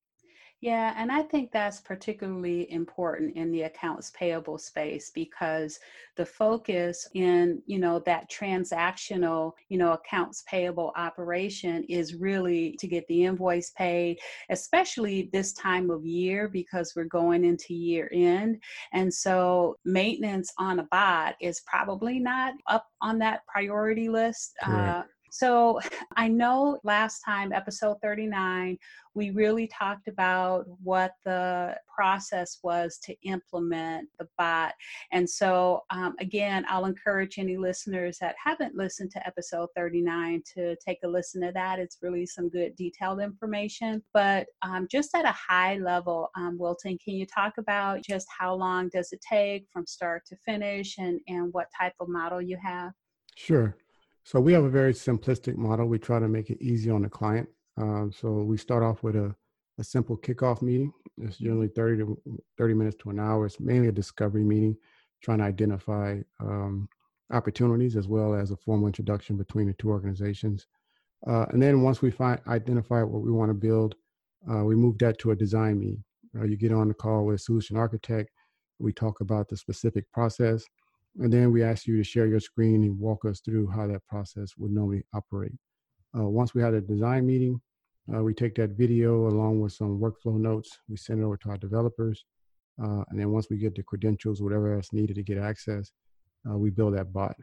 Yeah, 0.62 0.94
and 0.96 1.12
I 1.12 1.24
think 1.24 1.52
that's 1.52 1.80
particularly 1.80 2.72
important 2.72 3.36
in 3.36 3.52
the 3.52 3.64
accounts 3.64 4.12
payable 4.12 4.60
space 4.60 5.10
because 5.10 5.80
the 6.18 6.26
focus 6.26 7.08
in, 7.16 7.64
you 7.66 7.80
know, 7.80 7.98
that 8.06 8.30
transactional, 8.30 9.54
you 9.70 9.80
know, 9.80 9.94
accounts 9.94 10.44
payable 10.48 10.94
operation 10.96 11.84
is 11.86 12.14
really 12.14 12.76
to 12.80 12.86
get 12.86 13.08
the 13.08 13.26
invoice 13.26 13.72
paid, 13.72 14.20
especially 14.52 15.32
this 15.34 15.52
time 15.54 15.90
of 15.90 16.06
year 16.06 16.48
because 16.48 16.94
we're 16.96 17.06
going 17.06 17.44
into 17.44 17.74
year 17.74 18.08
end. 18.14 18.62
And 18.94 19.12
so 19.12 19.78
maintenance 19.84 20.54
on 20.60 20.78
a 20.78 20.84
bot 20.92 21.38
is 21.42 21.62
probably 21.62 22.20
not 22.20 22.54
up 22.68 22.86
on 23.02 23.18
that 23.18 23.42
priority 23.48 24.10
list. 24.10 24.54
Uh, 24.62 25.02
so 25.32 25.80
I 26.16 26.28
know 26.28 26.80
last 26.84 27.22
time, 27.22 27.52
episode 27.52 27.98
39, 28.04 28.78
we 29.14 29.32
really 29.32 29.68
talked 29.68 30.08
about 30.08 30.66
what 30.84 31.14
the 31.26 31.76
process 31.94 32.60
was 32.64 32.98
to 33.04 33.16
implement 33.24 34.08
the 34.20 34.28
bot. 34.38 34.74
And 35.12 35.30
so, 35.30 35.82
um, 35.90 36.16
again, 36.20 36.66
I'll 36.70 36.86
encourage 36.86 37.40
any 37.40 37.58
listeners 37.58 38.18
that 38.20 38.36
haven't 38.44 38.76
listened 38.76 39.12
to 39.12 39.28
episode 39.28 39.70
39 39.76 40.44
to 40.56 40.76
take 40.86 41.00
a 41.04 41.08
listen 41.08 41.42
to 41.42 41.52
that. 41.54 41.80
It's 41.80 41.98
really 42.02 42.26
some 42.26 42.50
good 42.50 42.76
detailed 42.76 43.20
information. 43.20 44.04
But 44.14 44.48
um, 44.62 44.88
just 44.90 45.16
at 45.16 45.26
a 45.26 45.36
high 45.36 45.78
level, 45.78 46.30
um, 46.38 46.58
Wilton, 46.58 46.98
can 47.04 47.16
you 47.16 47.26
talk 47.26 47.54
about 47.58 48.04
just 48.04 48.28
how 48.38 48.54
long 48.54 48.90
does 48.90 49.12
it 49.12 49.20
take 49.28 49.66
from 49.72 49.86
start 49.86 50.24
to 50.28 50.38
finish 50.46 50.98
and, 50.98 51.20
and 51.28 51.52
what 51.54 51.68
type 51.78 51.94
of 52.00 52.08
model 52.08 52.42
you 52.42 52.58
have? 52.64 52.92
Sure. 53.36 53.76
So 54.24 54.40
we 54.40 54.54
have 54.54 54.64
a 54.64 54.70
very 54.70 54.94
simplistic 54.94 55.56
model. 55.56 55.88
We 55.88 56.00
try 56.00 56.20
to 56.20 56.28
make 56.28 56.50
it 56.50 56.62
easy 56.62 56.90
on 56.90 57.02
the 57.02 57.10
client. 57.10 57.50
Um, 57.78 58.12
so 58.16 58.44
we 58.44 58.58
start 58.58 58.84
off 58.84 59.04
with 59.04 59.16
a, 59.16 59.36
a 59.80 59.84
simple 59.84 60.18
kickoff 60.18 60.62
meeting. 60.62 60.94
It's 61.18 61.38
generally 61.38 61.70
30 61.70 62.04
to 62.04 62.22
30 62.58 62.74
minutes 62.74 62.98
to 63.02 63.10
an 63.10 63.20
hour. 63.20 63.46
It's 63.46 63.60
mainly 63.60 63.88
a 63.88 63.92
discovery 63.92 64.44
meeting, 64.44 64.78
trying 65.24 65.40
to 65.40 65.46
identify 65.46 66.20
um, 66.40 66.88
opportunities 67.32 67.96
as 67.96 68.08
well 68.08 68.36
as 68.36 68.52
a 68.52 68.58
formal 68.58 68.88
introduction 68.88 69.38
between 69.38 69.68
the 69.68 69.74
two 69.74 69.90
organizations. 69.90 70.68
Uh, 71.28 71.46
and 71.50 71.62
then 71.62 71.82
once 71.82 72.02
we 72.02 72.12
find 72.12 72.40
identify 72.48 73.04
what 73.04 73.22
we 73.22 73.32
want 73.32 73.50
to 73.50 73.54
build, 73.54 73.96
uh, 74.52 74.64
we 74.64 74.76
move 74.76 74.98
that 74.98 75.20
to 75.20 75.32
a 75.32 75.36
design 75.36 75.80
meeting. 75.80 76.04
Uh, 76.38 76.46
you 76.46 76.58
get 76.58 76.72
on 76.72 76.88
the 76.88 76.94
call 76.94 77.26
with 77.26 77.36
a 77.36 77.40
solution 77.40 77.78
architect. 77.78 78.30
We 78.80 78.92
talk 78.92 79.22
about 79.22 79.48
the 79.48 79.58
specific 79.58 80.12
process, 80.12 80.66
and 81.20 81.32
then 81.32 81.52
we 81.52 81.64
ask 81.64 81.88
you 81.88 81.98
to 81.98 82.04
share 82.04 82.28
your 82.28 82.40
screen 82.40 82.84
and 82.84 82.98
walk 83.00 83.26
us 83.26 83.42
through 83.42 83.68
how 83.68 83.88
that 83.88 84.06
process 84.06 84.54
would 84.58 84.72
normally 84.72 85.04
operate. 85.14 85.54
Uh, 86.18 86.28
once 86.28 86.54
we 86.54 86.62
had 86.62 86.74
a 86.74 86.82
design 86.82 87.26
meeting, 87.26 87.60
uh, 88.14 88.24
we 88.24 88.34
take 88.34 88.56
that 88.56 88.72
video 88.72 89.28
along 89.28 89.62
with 89.62 89.74
some 89.74 90.00
workflow 90.00 90.38
notes. 90.38 90.80
We 90.90 90.98
send 90.98 91.22
it 91.22 91.24
over 91.24 91.38
to 91.38 91.50
our 91.50 91.58
developers, 91.58 92.26
uh, 92.82 93.04
and 93.10 93.20
then 93.20 93.32
once 93.32 93.50
we 93.50 93.58
get 93.58 93.76
the 93.76 93.84
credentials, 93.84 94.42
whatever 94.42 94.74
else 94.76 94.92
needed 94.92 95.16
to 95.16 95.24
get 95.24 95.38
access, 95.38 95.92
uh, 96.50 96.58
we 96.58 96.70
build 96.70 96.96
that 96.96 97.14
bot. 97.14 97.36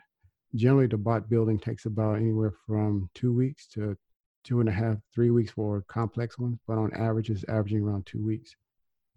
Generally, 0.54 0.88
the 0.88 0.96
bot 0.96 1.28
building 1.28 1.58
takes 1.58 1.84
about 1.86 2.16
anywhere 2.16 2.52
from 2.66 3.08
two 3.14 3.32
weeks 3.32 3.66
to 3.68 3.96
two 4.44 4.60
and 4.60 4.68
a 4.68 4.72
half, 4.72 4.96
three 5.14 5.30
weeks 5.30 5.50
for 5.50 5.84
complex 5.88 6.38
ones, 6.38 6.58
but 6.66 6.78
on 6.78 6.92
average, 6.94 7.30
it's 7.30 7.44
averaging 7.48 7.82
around 7.82 8.06
two 8.06 8.24
weeks. 8.24 8.56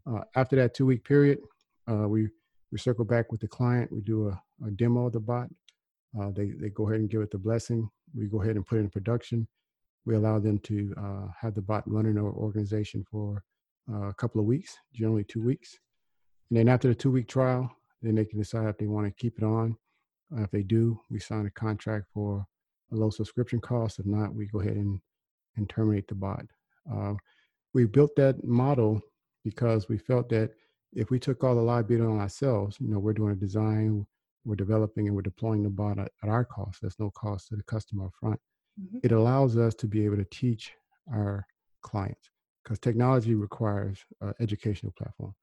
Uh, 0.06 0.22
after 0.36 0.56
that 0.58 0.74
two 0.74 0.86
week 0.86 1.04
period, 1.04 1.40
uh, 1.90 2.08
we 2.08 2.28
we 2.72 2.78
circle 2.78 3.06
back 3.06 3.32
with 3.32 3.42
the 3.42 3.48
client. 3.48 3.92
We 3.92 4.02
do 4.02 4.30
a, 4.30 4.42
a 4.66 4.72
demo 4.72 5.08
of 5.08 5.14
the 5.14 5.20
bot. 5.20 5.50
Uh, 6.20 6.32
they 6.32 6.52
they 6.60 6.70
go 6.70 6.88
ahead 6.88 7.00
and 7.00 7.10
give 7.10 7.22
it 7.22 7.32
the 7.32 7.38
blessing. 7.38 7.90
We 8.14 8.28
go 8.28 8.42
ahead 8.42 8.56
and 8.56 8.66
put 8.66 8.78
it 8.78 8.82
in 8.82 8.90
production. 8.90 9.48
We 10.06 10.16
allow 10.16 10.40
them 10.40 10.60
to 10.60 10.94
uh, 10.98 11.28
have 11.40 11.54
the 11.54 11.62
bot 11.62 11.84
running 11.86 12.14
in 12.14 12.18
our 12.18 12.32
organization 12.32 13.06
for 13.10 13.44
uh, 13.92 14.08
a 14.08 14.14
couple 14.14 14.42
of 14.42 14.48
weeks, 14.48 14.78
generally 14.94 15.24
two 15.24 15.42
weeks. 15.42 15.78
And 16.50 16.58
then 16.58 16.68
after 16.68 16.88
the 16.88 16.96
two 16.96 17.12
week 17.12 17.28
trial, 17.28 17.72
then 18.02 18.16
they 18.16 18.26
can 18.26 18.40
decide 18.40 18.68
if 18.68 18.78
they 18.78 18.88
want 18.88 19.08
to 19.08 19.22
keep 19.22 19.38
it 19.38 19.44
on. 19.44 19.78
If 20.38 20.50
they 20.52 20.64
do, 20.64 21.00
we 21.10 21.20
sign 21.20 21.46
a 21.46 21.52
contract 21.52 22.06
for 22.14 22.46
a 22.92 22.96
low 22.96 23.10
subscription 23.10 23.60
cost. 23.60 24.00
If 24.00 24.06
not, 24.06 24.34
we 24.34 24.48
go 24.48 24.62
ahead 24.62 24.78
and, 24.78 25.00
and 25.58 25.70
terminate 25.70 26.08
the 26.08 26.16
bot. 26.16 26.46
Uh, 26.92 27.14
we 27.74 27.86
built 27.86 28.16
that 28.16 28.44
model 28.44 29.02
because 29.44 29.88
we 29.88 29.98
felt 29.98 30.30
that 30.30 30.52
if 30.94 31.10
we 31.10 31.20
took 31.20 31.44
all 31.44 31.56
the 31.56 31.62
liability 31.62 32.06
on 32.06 32.20
ourselves, 32.20 32.78
you 32.80 32.88
know, 32.88 33.00
we're 33.00 33.14
doing 33.14 33.32
a 33.32 33.36
design, 33.36 34.06
we're 34.44 34.56
developing 34.56 35.08
and 35.08 35.16
we're 35.16 35.22
deploying 35.22 35.64
the 35.64 35.70
bot 35.70 36.00
at, 36.00 36.12
at 36.24 36.30
our 36.30 36.44
cost. 36.44 36.82
There's 36.82 37.00
no 37.00 37.12
cost 37.12 37.48
to 37.50 37.56
the 37.56 37.64
customer 37.64 38.06
up 38.06 38.14
front. 38.20 38.40
Mhm. 38.80 39.00
It 39.04 39.12
allows 39.12 39.58
us 39.58 39.76
to 39.76 39.88
be 39.88 40.06
able 40.06 40.18
to 40.18 40.26
teach 40.26 40.74
our 41.14 41.46
clients 41.82 42.30
because 42.64 42.80
technology 42.80 43.36
requires 43.36 44.04
uh, 44.22 44.34
educational 44.40 44.94
platform. 44.98 45.34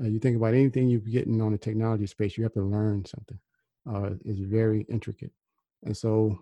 Uh, 0.00 0.04
you 0.04 0.18
think 0.18 0.36
about 0.36 0.54
anything 0.54 0.88
you're 0.88 1.00
getting 1.00 1.40
on 1.40 1.52
the 1.52 1.58
technology 1.58 2.06
space, 2.06 2.36
you 2.36 2.44
have 2.44 2.54
to 2.54 2.62
learn 2.62 3.04
something. 3.04 3.38
Uh, 3.88 4.14
it's 4.24 4.40
very 4.40 4.82
intricate. 4.88 5.32
And 5.82 5.96
so 5.96 6.38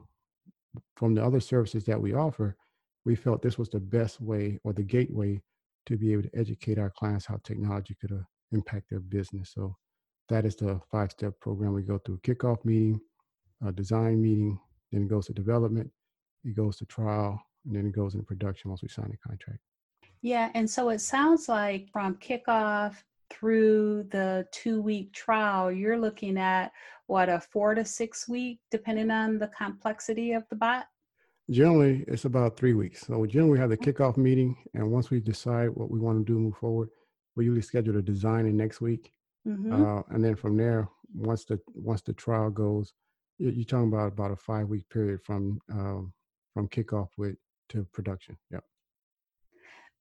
from 0.97 1.15
the 1.15 1.25
other 1.25 1.41
services 1.41 1.85
that 1.85 2.01
we 2.01 2.15
offer, 2.15 2.57
we 3.05 3.17
felt 3.17 3.43
this 3.43 3.59
was 3.59 3.71
the 3.71 3.81
best 3.81 4.21
way 4.21 4.61
or 4.63 4.73
the 4.73 4.83
gateway 4.83 5.41
to 5.87 5.97
be 5.97 6.13
able 6.13 6.23
to 6.23 6.39
educate 6.39 6.79
our 6.79 6.91
clients 6.91 7.27
how 7.27 7.41
technology 7.43 7.97
could 8.01 8.13
impact 8.53 8.91
their 8.91 9.01
business. 9.01 9.53
So 9.55 9.77
that 10.29 10.45
is 10.45 10.57
the 10.57 10.81
five 10.91 11.11
step 11.11 11.35
program. 11.41 11.73
We 11.73 11.83
go 11.83 11.99
through 11.99 12.19
kickoff 12.19 12.65
meeting, 12.65 13.01
a 13.67 13.73
design 13.73 14.21
meeting, 14.23 14.59
then 14.93 15.03
it 15.03 15.09
goes 15.09 15.27
to 15.27 15.33
development, 15.33 15.91
it 16.45 16.55
goes 16.55 16.77
to 16.79 16.87
trial, 16.87 17.41
and 17.67 17.77
then 17.77 17.87
it 17.87 17.93
goes 17.93 18.15
into 18.15 18.25
production 18.25 18.71
once 18.71 18.83
we 18.83 18.89
sign 18.89 19.11
the 19.11 19.17
contract. 19.29 19.61
Yeah, 20.23 20.51
and 20.55 20.69
so 20.69 20.91
it 20.91 21.01
sounds 21.01 21.49
like 21.49 21.89
from 21.93 22.17
kickoff 22.17 22.97
through 23.31 24.05
the 24.11 24.47
two 24.53 24.83
week 24.83 25.13
trial, 25.13 25.71
you're 25.71 25.99
looking 25.99 26.37
at 26.37 26.73
what 27.07 27.29
a 27.29 27.41
four 27.41 27.75
to 27.75 27.85
six 27.85 28.29
week, 28.29 28.61
depending 28.71 29.11
on 29.11 29.39
the 29.39 29.49
complexity 29.49 30.33
of 30.33 30.45
the 30.49 30.57
bot. 30.57 30.87
Generally, 31.51 32.05
it's 32.07 32.27
about 32.27 32.57
three 32.57 32.75
weeks. 32.75 33.01
So 33.07 33.27
generally, 33.27 33.53
we 33.53 33.59
have 33.59 33.71
the 33.71 33.77
kickoff 33.77 34.17
meeting, 34.17 34.57
and 34.75 34.91
once 34.91 35.11
we 35.11 35.21
decide 35.21 35.71
what 35.71 35.91
we 35.91 35.99
want 35.99 36.25
to 36.25 36.33
do, 36.33 36.39
move 36.39 36.57
forward, 36.57 36.91
we 37.41 37.47
usually 37.47 37.63
schedule 37.63 37.97
a 37.97 38.03
design 38.03 38.45
in 38.47 38.57
next 38.57 38.81
week, 38.83 39.13
Mm-hmm. 39.49 39.73
uh, 39.73 40.03
and 40.11 40.23
then 40.23 40.37
from 40.37 40.55
there, 40.59 40.87
once 41.15 41.47
the 41.47 41.59
once 41.75 42.03
the 42.03 42.13
trial 42.13 42.51
goes, 42.51 42.93
you- 43.39 43.49
you're 43.57 43.65
talking 43.65 43.89
about 43.89 44.09
about 44.13 44.31
a 44.33 44.37
five 44.37 44.69
week 44.69 44.87
period 44.91 45.23
from 45.25 45.59
um, 45.73 46.13
from 46.53 46.69
kickoff 46.69 47.09
with 47.17 47.37
to 47.71 47.85
production. 47.95 48.37
Yep. 48.51 48.63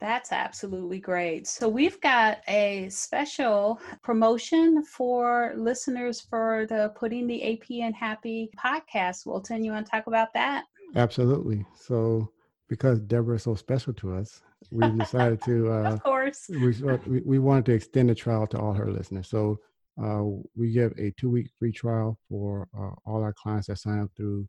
That's 0.02 0.32
absolutely 0.34 0.99
great. 0.99 1.47
So 1.47 1.67
we've 1.69 1.99
got 2.02 2.39
a 2.49 2.89
special 2.89 3.80
promotion 4.04 4.84
for 4.84 5.54
listeners 5.56 6.19
for 6.19 6.65
the 6.67 6.91
Putting 6.97 7.25
the 7.28 7.41
AP 7.54 7.69
in 7.71 7.93
Happy 7.93 8.49
podcast. 8.58 9.25
Wilton, 9.25 9.63
you 9.63 9.71
want 9.71 9.86
to 9.86 9.91
talk 9.91 10.08
about 10.08 10.34
that? 10.34 10.65
Absolutely. 10.95 11.65
So 11.75 12.30
because 12.67 12.99
Debra 12.99 13.36
is 13.36 13.43
so 13.43 13.56
special 13.56 13.93
to 13.95 14.13
us, 14.15 14.41
we 14.72 14.89
decided 14.91 15.41
to. 15.43 15.72
Uh, 15.80 15.93
of 15.93 16.04
course. 16.04 16.50
We, 16.50 16.72
we, 17.08 17.22
we 17.22 17.39
wanted 17.39 17.65
to 17.65 17.74
extend 17.74 18.10
the 18.10 18.15
trial 18.15 18.48
to 18.48 18.60
all 18.60 18.74
her 18.74 18.91
listeners. 18.91 19.30
So 19.30 19.60
uh, 20.02 20.24
we 20.56 20.72
give 20.72 20.93
a 20.98 21.12
two 21.12 21.30
week 21.30 21.52
free 21.58 21.72
trial 21.72 22.17
for 22.30 22.67
uh, 22.78 22.91
all 23.06 23.22
our 23.22 23.34
clients 23.34 23.67
that 23.67 23.78
sign 23.78 24.00
up 24.00 24.10
through 24.15 24.48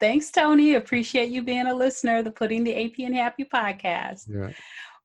Thanks, 0.00 0.30
Tony. 0.30 0.74
Appreciate 0.74 1.30
you 1.30 1.42
being 1.42 1.66
a 1.66 1.74
listener, 1.74 2.22
the 2.22 2.30
Putting 2.30 2.62
the 2.62 2.84
AP 2.84 3.00
and 3.00 3.14
Happy 3.14 3.44
podcast. 3.44 4.26
Yeah. 4.28 4.50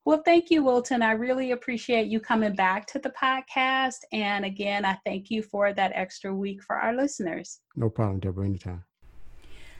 Well, 0.06 0.22
thank 0.26 0.52
you, 0.52 0.63
Wilton. 0.63 1.02
I 1.02 1.12
really 1.12 1.52
appreciate 1.52 2.08
you 2.08 2.20
coming 2.20 2.56
back 2.56 2.86
to 2.88 3.00
the 3.00 3.12
podcast. 3.12 4.00
And 4.12 4.44
again, 4.44 4.84
I 4.84 4.98
thank 5.06 5.32
you 5.32 5.42
for 5.42 5.74
that 5.74 5.94
extra 5.96 6.34
week 6.36 6.62
for 6.62 6.76
our 6.76 6.94
listeners. 6.94 7.62
No 7.78 7.89
problem, 7.89 8.20
Debra, 8.20 8.46
anytime. 8.46 8.84